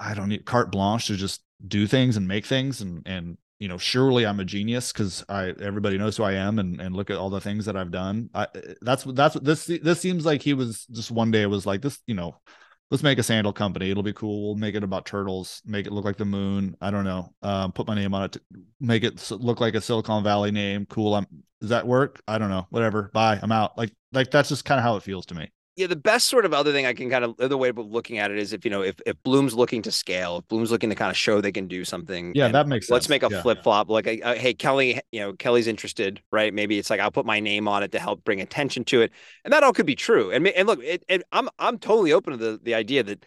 [0.00, 3.66] i don't need carte blanche to just do things and make things and and you
[3.68, 7.10] know surely i'm a genius because i everybody knows who i am and and look
[7.10, 8.46] at all the things that i've done i
[8.82, 11.66] that's what that's what this this seems like he was just one day it was
[11.66, 12.36] like this you know
[12.90, 13.90] let's make a sandal company.
[13.90, 14.46] It'll be cool.
[14.46, 16.76] We'll make it about turtles make it look like the moon.
[16.80, 17.32] I don't know.
[17.42, 18.40] Um put my name on it to
[18.80, 20.86] make it look like a silicon valley name.
[20.86, 21.14] Cool.
[21.14, 21.26] I'm
[21.60, 22.22] does that work?
[22.28, 22.66] I don't know.
[22.70, 23.10] Whatever.
[23.12, 23.38] Bye.
[23.42, 23.76] I'm out.
[23.76, 26.44] Like like that's just kind of how it feels to me Yeah, the best sort
[26.44, 28.64] of other thing I can kind of other way of looking at it is if
[28.64, 31.40] you know if if Bloom's looking to scale, if Bloom's looking to kind of show
[31.40, 32.32] they can do something.
[32.34, 33.42] yeah that makes sense let's make a Yeah.
[33.42, 33.88] flip flop.
[33.88, 36.52] Like, a, a, uh, hey, Kelly, you know, Kelly's interested, right?
[36.52, 39.12] Maybe it's like I'll put my name on it to help bring attention to it,
[39.44, 40.32] and that all could be true.
[40.32, 43.24] And and look, it, it, I'm I'm totally open to the the idea that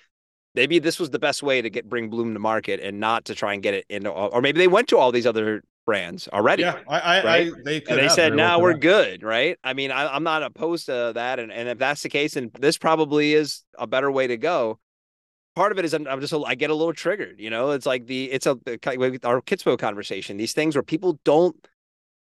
[0.53, 3.35] maybe this was the best way to get bring Bloom to market and not to
[3.35, 6.29] try and get it into, all, or maybe they went to all these other brands
[6.29, 6.63] already.
[6.63, 7.53] yeah i i, right?
[7.53, 10.07] I they could and they said, "Now could we're have." good, right?" I mean, I,
[10.15, 13.63] I'm not opposed to that, and, and if that's the case, and this probably is
[13.77, 14.79] a better way to go.
[15.53, 17.71] Part of it is I'm, I'm just a, I get a little triggered, you know.
[17.71, 18.79] It's like the it's a the
[19.23, 20.37] our Kitspo conversation.
[20.37, 21.55] These things where people don't,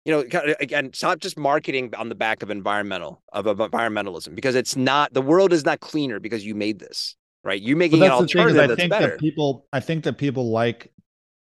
[0.07, 0.21] you know,
[0.61, 4.77] again, it's not just marketing on the back of environmental of, of environmentalism because it's
[4.77, 7.61] not the world is not cleaner because you made this, right?
[7.61, 9.09] You making an that's the thing is I that's think better.
[9.11, 10.92] that people I think that people like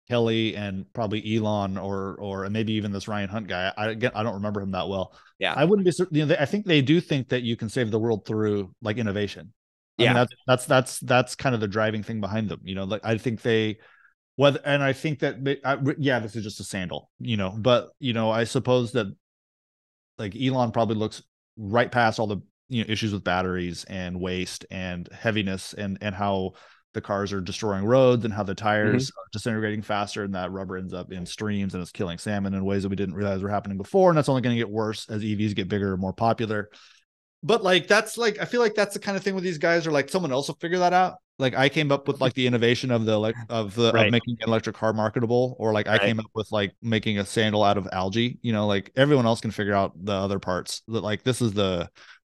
[0.10, 3.72] Kelly and probably Elon or or maybe even this Ryan Hunt guy.
[3.78, 5.16] I again I don't remember him that well.
[5.40, 5.54] Yeah.
[5.56, 8.00] I wouldn't be you know I think they do think that you can save the
[8.00, 9.54] world through like innovation.
[10.00, 10.14] I mean, Yeah.
[10.14, 12.60] that's that's that's that's kind of the driving thing behind them.
[12.64, 13.78] You know, like I think they
[14.36, 17.10] whether and I think that they, I, yeah, this is just a sandal.
[17.20, 19.08] You know, but you know I suppose that
[20.18, 21.24] like Elon probably looks
[21.58, 26.16] right past all the you know issues with batteries and waste and heaviness and and
[26.16, 26.54] how
[26.94, 29.20] the cars are destroying roads and how the tires mm-hmm.
[29.20, 32.64] are disintegrating faster and that rubber ends up in streams and it's killing salmon in
[32.66, 35.10] ways that we didn't realize were happening before and that's only going to get worse
[35.10, 36.70] as evs get bigger and more popular.
[37.46, 39.86] But like that's like i feel like that's the kind of thing with these guys
[39.86, 41.16] are like someone else will figure that out.
[41.40, 44.06] Like i came up with like the innovation of the like of the Right.
[44.06, 46.02] of making an electric car marketable or like i Right.
[46.02, 49.42] came up with like making a sandal out of algae you know like everyone else
[49.42, 51.90] can figure out the other parts that like this is the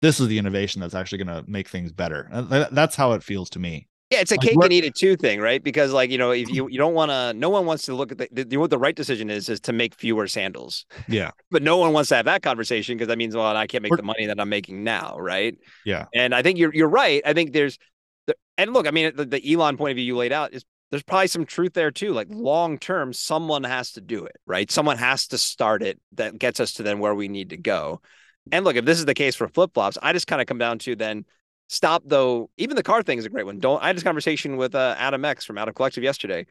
[0.02, 2.28] this is the innovation that's actually going to make things better.
[2.70, 5.40] That's how it feels to me Yeah, it's a cake and eat it too thing,
[5.40, 5.61] right?
[5.62, 8.12] Because like you know, if you you don't want to, no one wants to look
[8.12, 11.62] at the, the what the right decision is is to make fewer sandals, yeah but
[11.62, 14.00] no one wants to have that conversation because that means well, I can't make We're-
[14.00, 15.59] the money that I'm making now, right?
[15.84, 17.20] yeah And I think you're you're right.
[17.24, 17.78] I think there's,
[18.28, 20.64] the, and look, I mean, the, the Elon point of view you laid out is
[20.92, 22.12] there's probably some truth there too.
[22.12, 24.70] Like long term, someone has to do it, right?
[24.70, 28.00] Someone has to start it that gets us to then where we need to go.
[28.52, 30.59] And look, if this is the case for flip flops, I just kind of come
[30.59, 31.24] down to then
[31.69, 32.51] stop though.
[32.57, 33.59] Even the car thing is a great one.
[33.59, 36.47] Don't I had this conversation with uh, Adam X from Adam Collective yesterday.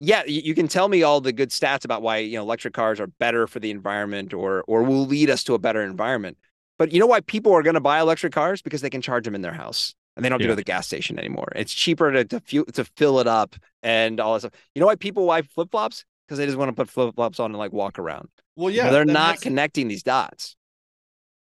[0.00, 2.74] Yeah, you, you can tell me all the good stats about why you know electric
[2.74, 6.38] cars are better for the environment or or will lead us to a better environment.
[6.78, 9.24] But you know why people are going to buy electric cars because they can charge
[9.24, 10.46] them in their house and they don't Yeah.
[10.48, 11.48] go to the gas station anymore.
[11.56, 14.52] It's cheaper to to, fuel, to fill it up and all that stuff.
[14.74, 16.04] You know why people buy flip flops?
[16.26, 18.28] Because they just want to put flip flops on and like walk around.
[18.54, 20.56] Well, Yeah, they're not connecting these dots.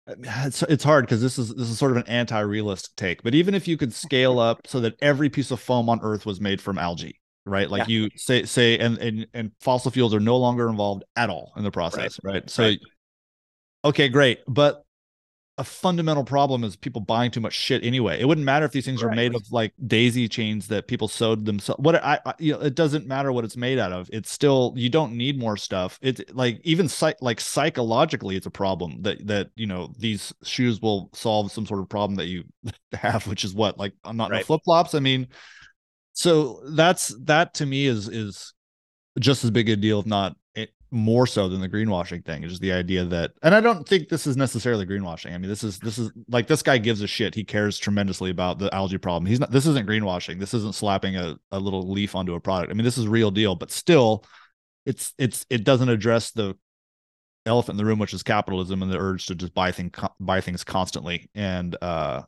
[0.08, 3.56] It's it's hard because this is this is sort of an anti-realist take but even
[3.56, 6.62] if you could scale up so that every piece of foam on earth was made
[6.62, 7.70] from algae right?
[7.70, 11.54] Like you say say and, and and fossil fuels are no longer involved at all
[11.58, 12.80] in the process right, so Right.
[13.84, 14.85] okay great but
[15.58, 18.84] a fundamental problem is people buying too much shit anyway it wouldn't matter if these
[18.84, 19.16] things are Right.
[19.16, 22.76] made of like daisy chains that people sewed themselves what I, I you know it
[22.76, 26.22] doesn't matter what it's made out of it's still you don't need more stuff it's
[26.34, 31.10] like even psych, like psychologically it's a problem that that you know these shoes will
[31.14, 32.44] solve some sort of problem that you
[32.94, 34.46] have which is what like i'm not Right.
[34.46, 35.28] flip flops i mean
[36.14, 38.54] so that's that to me is is
[39.20, 40.36] just as big a deal if not
[40.96, 42.44] more so than the greenwashing thing.
[42.44, 45.34] Is just the idea that and i don't think this is necessarily greenwashing.
[45.34, 47.36] I mean this is this is like this guy gives a shit.
[47.36, 49.26] He cares tremendously about the algae problem.
[49.26, 50.40] He's not this isn't greenwashing.
[50.40, 52.72] This isn't slapping a, a little leaf onto a product.
[52.72, 54.24] I mean this is real deal but still
[54.86, 56.56] it's it's it doesn't address the
[57.46, 60.40] elephant in the room which is capitalism and the urge to just buy things buy
[60.42, 61.30] things constantly.
[61.36, 62.24] And uh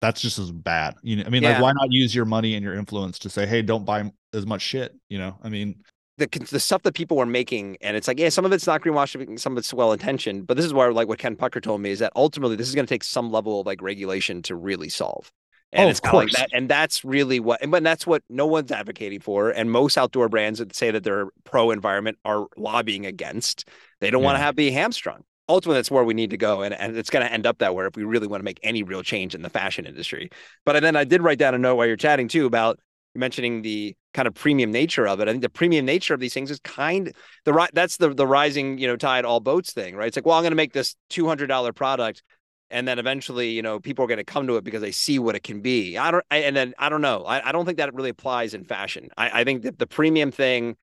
[0.00, 0.94] that's just as bad.
[1.02, 1.50] You know i mean Yeah.
[1.52, 4.46] like why not use your money and your influence to say hey don't buy as
[4.46, 5.36] much shit you know?
[5.42, 5.82] I mean
[6.20, 8.82] the the stuff that people were making, and it's like, yeah, some of it's not
[8.82, 10.46] greenwashing, some of it's well intentioned.
[10.46, 12.74] But this is where, like, what Ken Pucker told me is that ultimately this is
[12.74, 15.32] going to take some level of like regulation to really solve.
[15.72, 18.46] And Oh, it's of like that, and that's really what, and but that's what no
[18.46, 23.06] one's advocating for, and most outdoor brands that say that they're pro environment are lobbying
[23.06, 23.68] against.
[24.00, 25.24] They don't want to have be hamstrung.
[25.48, 27.74] Ultimately, that's where we need to go, and, and it's going to end up that
[27.74, 30.30] way if we really want to make any real change in the fashion industry.
[30.64, 32.80] But then I did write down a note while you're chatting too about
[33.14, 35.28] mentioning the kind of premium nature of it.
[35.28, 37.12] I think the premium nature of these things is kind
[37.44, 40.08] the that's the the rising you know tide all boats thing, right?
[40.08, 42.22] It's like, well, I'm going to make this two hundred dollar product,
[42.70, 45.18] and then eventually, you know, people are going to come to it because they see
[45.18, 45.98] what it can be.
[45.98, 47.24] I don't, I, and then I don't know.
[47.24, 49.08] I, I don't think that really applies in fashion.
[49.16, 50.76] I, I think that the premium thing.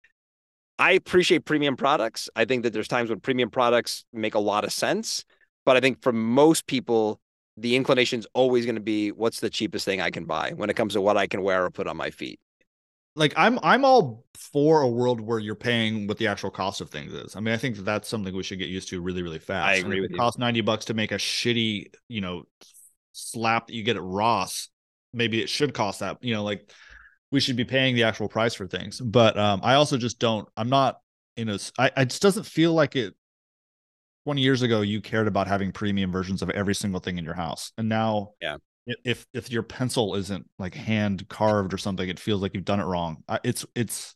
[0.80, 2.30] I appreciate premium products.
[2.36, 5.26] I think that there's times when premium products make a lot of sense,
[5.66, 7.20] but I think for most people,
[7.58, 10.70] the inclination is always going to be what's the cheapest thing I can buy when
[10.70, 12.40] it comes to what I can wear or put on my feet.
[13.16, 16.90] like i'm i'm all for a world where you're paying what the actual cost of
[16.90, 19.24] things is i mean i think that that's something we should get used to really
[19.24, 20.20] really fast I agree if with it you.
[20.20, 22.44] costs 90 bucks to make a shitty you know
[23.14, 24.70] slap that you get at ross
[25.14, 26.70] maybe it should cost that you know like
[27.32, 30.48] we should be paying the actual price for things but um i also just don't
[30.56, 31.00] i'm not
[31.38, 33.16] in a i it just doesn't feel like it
[34.28, 37.34] 20 years ago you cared about having premium versions of every single thing in your
[37.34, 38.58] house and now Yeah.
[39.06, 42.82] if if your pencil isn't like hand carved or something it feels like you've done
[42.82, 44.16] it wrong I, it's it's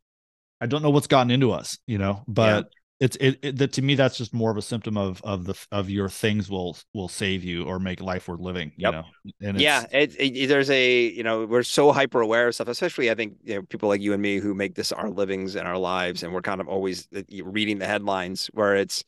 [0.60, 3.82] i don't know what's gotten into us you know but it's it, it that to
[3.82, 7.08] me that's just more of a symptom of of the of your things will will
[7.08, 8.94] save you or make life worth living you Yep.
[8.94, 9.06] know
[9.42, 13.10] and yeah, it, it, there's a you know we're so hyper aware of stuff, especially
[13.12, 15.68] I think you know people like you and me who make this our livings and
[15.68, 19.04] our lives, and we're kind of always uh, reading the headlines where it's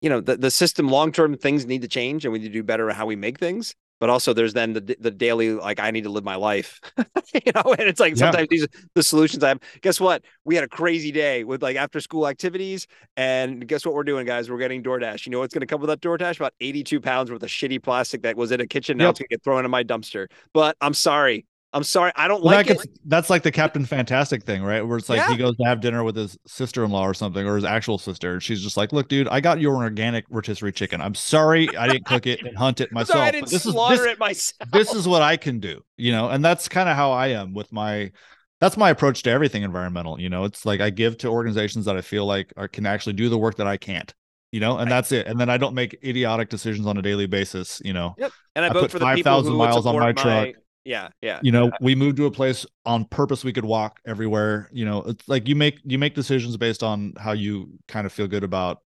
[0.00, 2.52] you know the the system long term things need to change and we need to
[2.52, 3.74] do better at how we make things.
[4.00, 6.80] But also, there's then the the daily like I need to live my life,
[7.34, 7.74] you know.
[7.76, 8.30] And it's like Yeah.
[8.30, 9.58] sometimes these are the solutions I have.
[9.82, 10.22] Guess what?
[10.44, 12.86] We had a crazy day with like after school activities,
[13.16, 14.48] and guess what we're doing, guys?
[14.50, 15.26] We're getting DoorDash.
[15.26, 16.36] You know what's going to come with that DoorDash?
[16.36, 18.98] About 82 pounds worth of shitty plastic that was in a kitchen.
[18.98, 19.10] Now Yep.
[19.10, 20.28] it's going to get thrown in my dumpster.
[20.54, 21.44] But I'm sorry.
[21.72, 22.12] I'm sorry.
[22.16, 22.98] I don't Well, like that it.
[23.04, 24.80] that's like the Captain Fantastic thing, right?
[24.80, 25.30] Where it's like Yeah.
[25.32, 27.98] he goes to have dinner with his sister in law or something, or his actual
[27.98, 28.32] sister.
[28.34, 31.00] And she's just like, Look, dude, I got your organic rotisserie chicken.
[31.02, 33.28] I'm sorry I didn't cook it and hunt it I'm sorry, myself.
[33.28, 34.70] I didn't this is this, it myself.
[34.72, 37.52] this is what I can do, you know, and that's kind of how I am
[37.52, 38.12] with my
[38.60, 40.18] that's my approach to everything environmental.
[40.20, 43.12] You know, it's like I give to organizations that I feel like are, can actually
[43.12, 44.12] do the work that I can't,
[44.52, 45.26] you know, and that's it.
[45.26, 48.14] And then I don't make idiotic decisions on a daily basis, you know.
[48.18, 48.32] Yep.
[48.56, 50.48] and I, I vote put for the people 5,000 who miles on support my truck.
[50.88, 51.38] Yeah, yeah.
[51.42, 55.02] you know we moved to a place on purpose we could walk everywhere you know
[55.02, 58.42] it's like you make you make decisions based on how you kind of feel good
[58.42, 58.80] about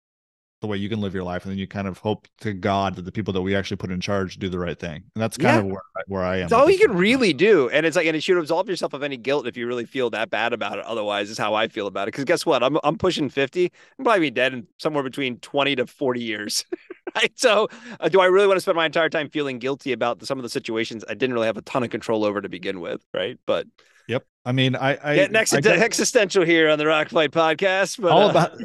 [0.61, 2.95] the way you can live your life and then you kind of hope to god
[2.95, 5.37] that the people that we actually put in charge do the right thing and that's
[5.37, 5.59] kind Yeah.
[5.61, 7.69] of where, I- where i am It's all you can really do.
[7.69, 10.09] And it's like, and it should absolve yourself of any guilt if you really feel
[10.11, 10.85] that bad about it.
[10.85, 12.11] Otherwise, is how I feel about it.
[12.13, 12.63] Because guess what?
[12.63, 13.71] I'm I'm pushing 50.
[13.99, 16.65] I'm probably be dead in somewhere between 20 to 40 years.
[17.15, 17.31] right.
[17.35, 17.67] So
[17.99, 20.37] uh, do I really want to spend my entire time feeling guilty about the, some
[20.37, 23.01] of the situations I didn't really have a ton of control over to begin with?
[23.13, 23.39] Right.
[23.45, 23.67] But
[24.07, 27.29] yep i mean i i getting I existen- get existential here on the Rock Fight
[27.29, 28.01] podcast.
[28.01, 28.57] But all uh, about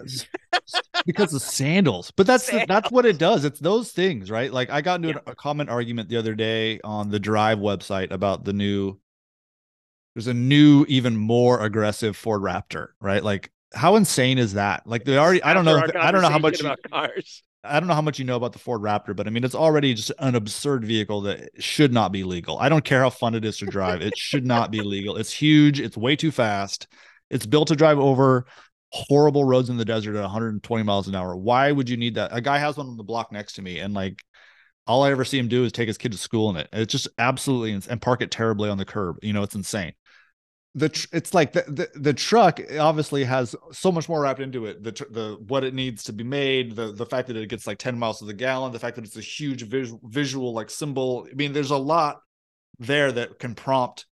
[1.07, 2.11] because of sandals.
[2.11, 2.68] But that's Sandals.
[2.68, 3.45] that's what it does.
[3.45, 4.53] It's those things, right?
[4.53, 5.32] Like I got into yeah.
[5.32, 8.99] a comment argument the other day on the Drive website about the new.
[10.14, 13.22] There's a new, even more aggressive Ford Raptor, right?
[13.22, 14.86] Like how insane is that?
[14.86, 15.42] Like they already.
[15.42, 15.82] I don't know.
[15.99, 16.62] I don't know how much.
[16.90, 17.42] Cars.
[17.65, 19.55] I don't know how much you know about the Ford Raptor, but I mean, it's
[19.55, 22.59] already just an absurd vehicle that should not be legal.
[22.59, 25.17] I don't care how fun it is to drive; it should not be legal.
[25.17, 25.81] It's huge.
[25.81, 26.87] It's way too fast.
[27.31, 28.47] It's built to drive over
[28.91, 31.37] horrible roads in the desert at 120 miles an hour.
[31.37, 32.31] Why would you need that?
[32.33, 34.23] A guy has one on the block next to me, and like
[34.87, 36.69] all I ever see him do is take his kid to school in it.
[36.73, 39.17] It's just absolutely and park it terribly on the curb.
[39.23, 39.95] You know, it's insane.
[40.77, 44.66] The tr- it's like the, the, the truck obviously has so much more wrapped into
[44.66, 44.83] it.
[44.83, 47.66] The tr- the what it needs to be made, the the fact that it gets
[47.66, 50.70] like 10 miles to the gallon, the fact that it's a huge visual visual like
[50.70, 51.29] symbol.
[51.31, 52.20] I mean, there's a lot
[52.81, 54.07] there that can prompt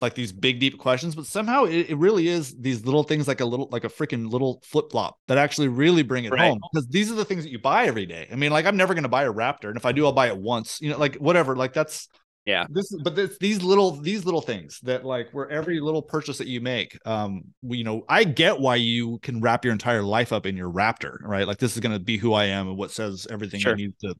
[0.00, 3.40] like these big deep questions but somehow it, it really is these little things like
[3.40, 6.48] a little like a freaking little flip-flop that actually really bring it right.
[6.48, 8.76] home because these are the things that you buy every day i mean like i'm
[8.76, 10.90] never going to buy a raptor and if i do i'll buy it once you
[10.90, 12.08] know like whatever like that's
[12.48, 16.38] yeah this but it's these little these little things that like where every little purchase
[16.38, 20.32] that you make um you know i get why you can wrap your entire life
[20.32, 22.76] up in your raptor right like this is going to be who i am and
[22.76, 23.72] what says everything sure.
[23.72, 24.14] i need to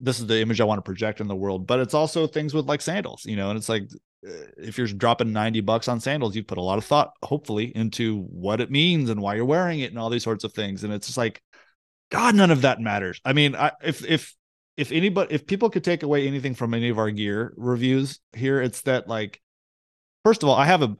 [0.00, 1.66] this is the image I want to project in the world.
[1.66, 3.84] But it's also things with like sandals, you know, and it's like
[4.26, 7.72] uh, if you're dropping 90 bucks on sandals, you put a lot of thought, hopefully,
[7.76, 10.84] into what it means and why you're wearing it and all these sorts of things.
[10.84, 11.42] And it's just like,
[12.10, 13.20] God, none of that matters.
[13.24, 14.34] I mean, I, if if
[14.80, 18.60] if anybody if people could take away anything from any of our gear reviews here,
[18.60, 19.40] it's that like,
[20.24, 20.96] first of all, I have a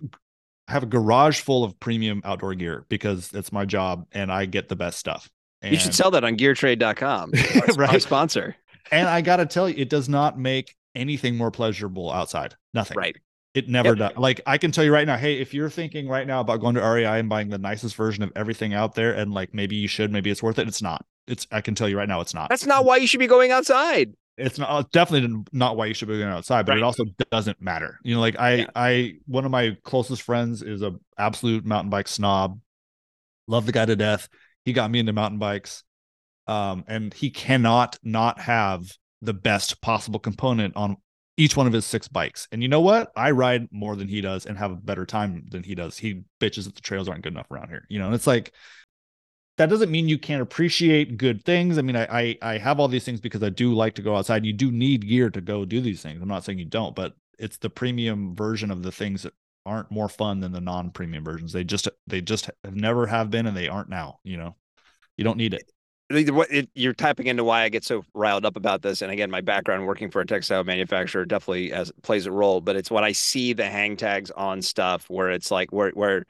[0.68, 4.46] I have a garage full of premium outdoor gear because it's my job and I
[4.46, 5.28] get the best stuff.
[5.62, 7.32] And, you should sell that on geartrade.com,
[7.68, 7.92] our, right?
[7.94, 8.56] our sponsor
[8.90, 12.54] and I got to tell you, it does not make anything more pleasurable outside.
[12.74, 12.96] Nothing.
[12.96, 13.16] Right.
[13.54, 14.14] It never yep.
[14.14, 14.16] does.
[14.16, 16.76] Like I can tell you right now, hey, if you're thinking right now about going
[16.76, 19.88] to REI and buying the nicest version of everything out there, and like maybe you
[19.88, 20.68] should, maybe it's worth it.
[20.68, 21.04] It's not.
[21.30, 22.48] It's I can tell you right now, it's not.
[22.48, 24.12] That's not why you should be going outside.
[24.36, 26.78] It's not uh, definitely not why you should be going outside, but right.
[26.78, 27.98] it also doesn't matter.
[28.02, 28.66] You know, like I, yeah.
[28.74, 32.58] I, one of my closest friends is a absolute mountain bike snob.
[33.46, 34.28] Love the guy to death.
[34.64, 35.84] He got me into mountain bikes
[36.50, 38.90] um, and he cannot not have
[39.22, 40.96] the best possible component on
[41.36, 42.48] each one of his six bikes.
[42.50, 43.12] And you know what?
[43.16, 45.96] I ride more than he does and have a better time than he does.
[45.96, 47.86] He bitches that the trails aren't good enough around here.
[47.88, 48.52] You know, and it's like
[49.60, 51.76] that doesn't mean you can't appreciate good things.
[51.78, 54.16] I mean, I, I I have all these things because I do like to go
[54.16, 54.46] outside.
[54.46, 56.22] You do need gear to go do these things.
[56.22, 59.34] I'm not saying you don't, but it's the premium version of the things that
[59.66, 61.52] aren't more fun than the non-premium versions.
[61.52, 64.56] They just they just have never have been and they aren't now, you know.
[65.16, 65.70] You don't need it
[66.32, 69.02] What you're tapping into why I get so riled up about this.
[69.02, 72.60] And again, my background working for a textile manufacturer definitely plays a role.
[72.60, 76.24] But it's when I see the hang tags on stuff where it's like where where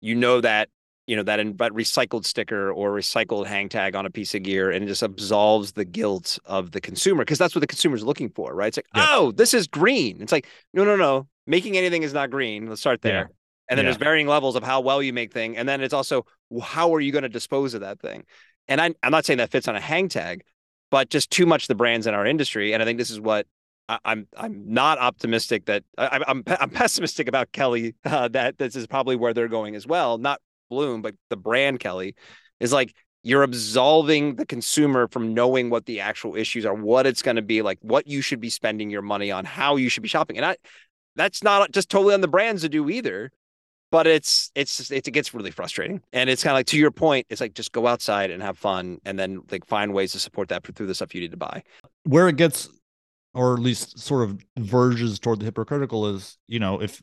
[0.00, 0.68] you know that
[1.06, 4.42] you know that in, but recycled sticker or recycled hang tag on a piece of
[4.42, 7.96] gear and it just absolves the guilt of the consumer because that's what the consumer
[7.96, 8.68] is looking for, right?
[8.68, 9.06] It's like, yeah.
[9.10, 10.22] oh, this is green.
[10.22, 11.28] It's like, no, no, no.
[11.46, 12.68] Making anything is not green.
[12.68, 13.14] Let's start there.
[13.14, 13.26] Yeah.
[13.68, 13.92] And then yeah.
[13.92, 15.56] there's varying levels of how well you make thing.
[15.56, 16.26] And then it's also
[16.62, 18.24] how are you going to dispose of that thing?
[18.68, 20.42] and I, I'm not saying that fits on a hang tag,
[20.90, 22.72] but just too much the brands in our industry.
[22.72, 23.46] And I think this is what
[23.88, 28.76] I, I'm I'm not optimistic that I, I'm I'm pessimistic about Kelly uh, that this
[28.76, 30.18] is probably where they're going as well.
[30.18, 32.14] Not Bloom, but the brand Kelly
[32.60, 37.22] is like you're absolving the consumer from knowing what the actual issues are, what it's
[37.22, 40.02] going to be like, what you should be spending your money on, how you should
[40.02, 40.56] be shopping, and I
[41.16, 43.30] that's not just totally on the brands to do either
[43.94, 46.02] but it's it's it gets really frustrating.
[46.12, 48.58] And it's kind of like to your point it's like just go outside and have
[48.58, 51.36] fun and then like find ways to support that through the stuff you need to
[51.36, 51.62] buy.
[52.02, 52.68] Where it gets
[53.34, 57.00] or at least sort of verges toward the hypocritical is you know if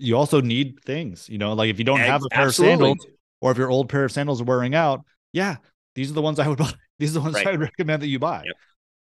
[0.00, 2.74] you also need things you know like if you don't have a pair Absolutely.
[2.74, 3.06] of sandals
[3.40, 5.56] or if your old pair of sandals are wearing out yeah
[5.94, 7.46] these are the ones i would buy these are the ones right.
[7.46, 8.56] i would recommend that you buy yep.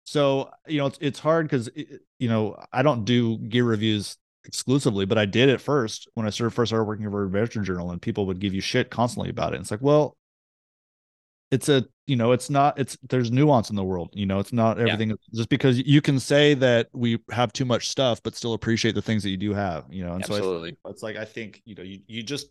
[0.04, 1.70] so you know it's, it's hard because
[2.18, 4.16] you know i don't do gear reviews
[4.48, 7.92] exclusively, but I did at first when I started first started working for Adventure journal,
[7.92, 9.56] and people would give you shit constantly about it.
[9.56, 10.16] And it's like, well,
[11.50, 14.10] it's a you know, it's not it's there's nuance in the world.
[14.12, 15.16] You know, it's not everything yeah.
[15.34, 19.02] just because you can say that we have too much stuff, but still appreciate the
[19.02, 19.84] things that you do have.
[19.90, 20.76] You know, and Absolutely.
[20.82, 22.48] so it's like I think you know you you just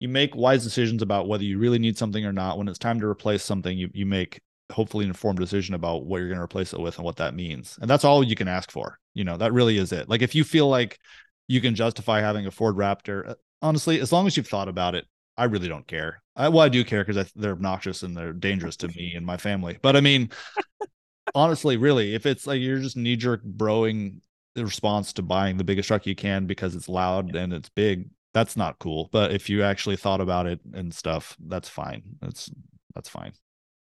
[0.00, 2.58] you make wise decisions about whether you really need something or not.
[2.58, 6.18] When it's time to replace something, you you make hopefully an informed decision about what
[6.18, 7.78] you're going to replace it with and what that means.
[7.80, 8.98] And that's all you can ask for.
[9.14, 10.08] You know, that really is it.
[10.08, 10.98] Like if you feel like
[11.48, 14.94] you can justify having a Ford Raptor, uh, honestly, as long as you've thought about
[14.94, 16.22] it, I really don't care.
[16.40, 19.36] I, well, I do care because they're obnoxious and they're dangerous to me and my
[19.36, 19.78] family.
[19.82, 20.30] But I mean,
[21.34, 24.20] honestly, really, if it's like you're just knee jerk broing
[24.54, 28.08] the response to buying the biggest truck you can because it's loud and it's big,
[28.32, 29.10] that's not cool.
[29.12, 32.02] But if you actually thought about it and stuff, that's fine.
[32.22, 32.50] That's
[32.94, 33.32] that's fine.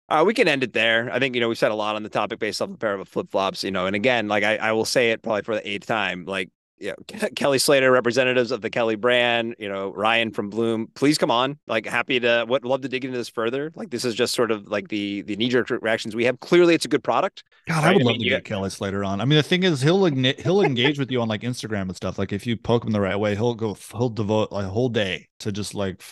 [0.09, 1.11] Uh, we can end it there.
[1.13, 2.95] I think you know we've said a lot on the topic based off a pair
[2.95, 3.65] of flip flops.
[3.65, 6.25] You know, and again, like I, I will say it probably for the eighth time.
[6.25, 6.49] Like,
[6.79, 9.57] you know, Kelly Slater, representatives of the Kelly brand.
[9.59, 11.59] You know, Ryan from Bloom, please come on.
[11.67, 13.73] Like, happy to would love to dig into this further.
[13.75, 16.41] Like, this is just sort of like the the knee jerk reactions we have.
[16.41, 17.45] Clearly, it's a good product.
[17.69, 19.21] God, I would love to get Kelly Slater on.
[19.21, 20.05] I mean, the thing is, he'll
[20.39, 22.19] he'll engage with you on like Instagram and stuff.
[22.19, 24.89] Like, if you poke him the right way, he'll go he'll devote like a whole
[24.89, 26.03] day to just like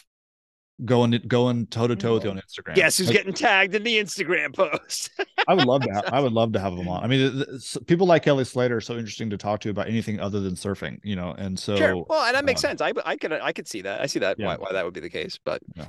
[0.85, 2.75] going going toe to toe with you on Instagram.
[2.75, 5.11] Guess who's like, getting tagged in the Instagram post?
[5.47, 6.13] I would love that.
[6.13, 7.05] I would love to have them on.
[7.05, 7.47] I mean,
[7.87, 10.99] people like Kelly Slater are so interesting to talk to about anything other than surfing,
[11.03, 11.35] you know.
[11.39, 12.05] And so, sure.
[12.09, 12.81] well, and that makes uh, sense.
[12.81, 14.01] I I could I could see that.
[14.01, 14.47] I see that yeah.
[14.47, 15.39] why, why that would be the case.
[15.43, 15.87] But yeah.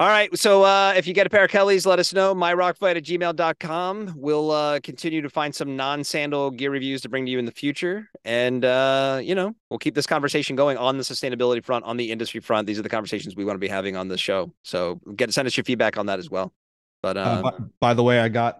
[0.00, 0.34] All right.
[0.34, 2.34] So uh, if you get a pair of Kellys, let us know.
[2.34, 4.14] MyRockfight at gmail.com.
[4.16, 7.44] We'll uh, continue to find some non sandal gear reviews to bring to you in
[7.44, 8.08] the future.
[8.24, 12.10] And, uh, you know, we'll keep this conversation going on the sustainability front, on the
[12.10, 12.66] industry front.
[12.66, 14.50] These are the conversations we want to be having on the show.
[14.64, 16.50] So get send us your feedback on that as well.
[17.02, 18.58] But uh, by, by, the way, I got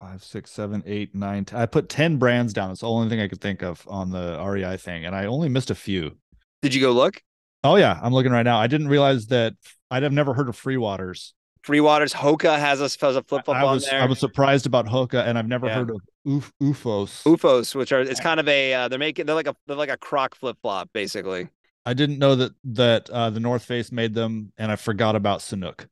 [0.00, 1.44] five, six, seven, eight, nine.
[1.44, 2.72] T- I put 10 brands down.
[2.72, 5.04] It's the only thing I could think of on the REI thing.
[5.04, 6.16] And I only missed a few.
[6.60, 7.22] Did you go look?
[7.66, 7.98] Oh, yeah.
[8.02, 8.58] I'm looking right now.
[8.58, 9.54] I didn't realize that
[9.90, 11.32] I'd have never heard of Freewaters.
[11.62, 14.00] Free Waters Hoka has a, has a flip flop on there.
[14.00, 15.74] I was surprised about Hoka, and I've never yeah.
[15.74, 17.24] heard of Uf, Oofos.
[17.24, 19.90] Oofos, which are it's kind of a uh, they're making they're like a they're like
[19.90, 21.48] a croc flip flop basically.
[21.84, 25.40] I didn't know that that uh, the North Face made them, and I forgot about
[25.40, 25.88] Sanuk.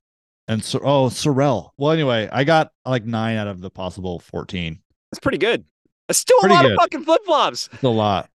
[0.46, 1.74] And so, oh, Sorel.
[1.76, 4.78] Well, anyway, I got like nine out of the possible fourteen.
[5.10, 5.64] That's pretty good.
[6.06, 6.72] That's still pretty a lot good.
[6.72, 7.68] of fucking flip flops.
[7.72, 8.30] It's a lot.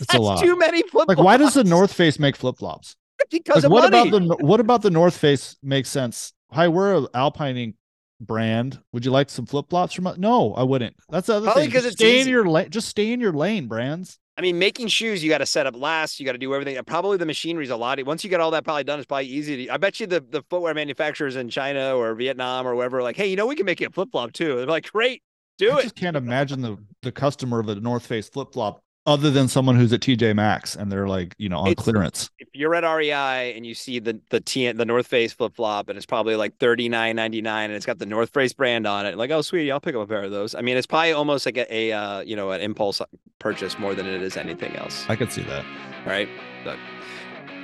[0.00, 0.40] It's That's a lot.
[0.42, 1.08] Too many flip.
[1.08, 2.96] Like, why does the North Face make flip flops?
[3.30, 4.08] because like, what money.
[4.08, 6.32] about the what about the North Face makes sense?
[6.52, 7.74] Hi, we're an alpining
[8.20, 8.80] brand.
[8.92, 10.18] Would you like some flip flops from us?
[10.18, 10.96] No, I wouldn't.
[11.08, 11.70] That's the other Probably thing.
[11.70, 12.22] Because it's stay easy.
[12.22, 12.70] in your lane.
[12.70, 14.18] Just stay in your lane, brands.
[14.36, 16.18] I mean, making shoes, you got to set up last.
[16.18, 16.82] You got to do everything.
[16.84, 18.04] Probably the machinery is a lot.
[18.04, 19.66] Once you get all that probably done, it's probably easy.
[19.66, 23.16] To, I bet you the, the footwear manufacturers in China or Vietnam or wherever, like,
[23.16, 24.56] hey, you know, we can make you a flip flop too.
[24.56, 25.22] They're like, great,
[25.58, 25.78] do I it.
[25.78, 29.48] I just can't imagine the the customer of the North Face flip flop other than
[29.48, 32.30] someone who's at TJ Maxx and they're like, you know, on it's, clearance.
[32.38, 35.88] If you're at REI and you see the the T the North Face flip flop
[35.88, 38.86] and it's probably like thirty nine ninety nine and it's got the North Face brand
[38.86, 40.54] on it, like, oh sweetie, I'll pick up a pair of those.
[40.54, 43.02] I mean, it's probably almost like a, a uh, you know an impulse
[43.38, 45.04] purchase more than it is anything else.
[45.08, 45.64] I could see that.
[46.04, 46.28] All right.
[46.64, 46.78] But,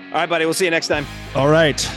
[0.08, 0.44] all right, buddy.
[0.44, 1.06] We'll see you next time.
[1.34, 1.88] All right.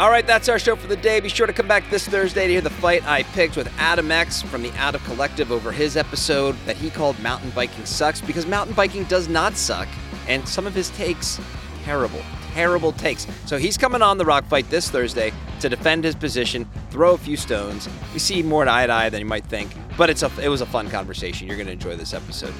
[0.00, 1.18] All right, that's our show for the day.
[1.18, 4.12] Be sure to come back this Thursday to hear the fight I picked with Adam
[4.12, 8.20] X from the Out of Collective over his episode that he called Mountain Biking Sucks
[8.20, 9.88] because mountain biking does not suck,
[10.28, 11.40] and some of his takes,
[11.82, 12.22] terrible,
[12.52, 13.26] terrible takes.
[13.46, 17.18] So he's coming on the Rock Fight this Thursday to defend his position, throw a
[17.18, 17.88] few stones.
[18.12, 20.60] We see more eye to eye than you might think, but it's a, it was
[20.60, 21.48] a fun conversation.
[21.48, 22.54] You're going to enjoy this episode.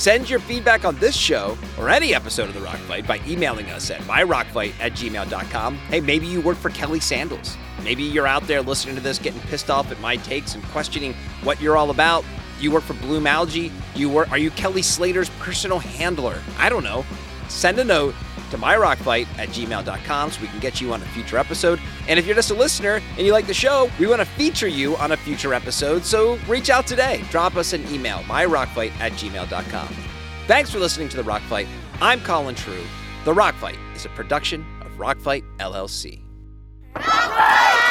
[0.00, 3.66] Send your feedback on this show or any episode of The Rock Fight by emailing
[3.66, 5.76] us at myrockfight at gmail.com.
[5.76, 7.58] Hey, maybe you work for Kelly Sandals.
[7.84, 11.12] Maybe you're out there listening to this getting pissed off at my takes and questioning
[11.42, 12.24] what you're all about.
[12.58, 13.70] You work for Bloom Algae?
[13.94, 16.40] You work, are you Kelly Slater's personal handler?
[16.56, 17.04] I don't know.
[17.50, 18.14] Send a note
[18.50, 21.80] to myrockfight at gmail.com so we can get you on a future episode.
[22.08, 24.68] And if you're just a listener and you like the show, we want to feature
[24.68, 26.04] you on a future episode.
[26.04, 27.24] So reach out today.
[27.30, 29.88] Drop us an email, myrockfight at gmail.com.
[30.46, 31.68] Thanks for listening to The Rock Fight.
[32.00, 32.82] I'm Colin True.
[33.24, 36.20] The Rock Fight is a production of Rock Fight LLC.
[36.96, 37.89] Rock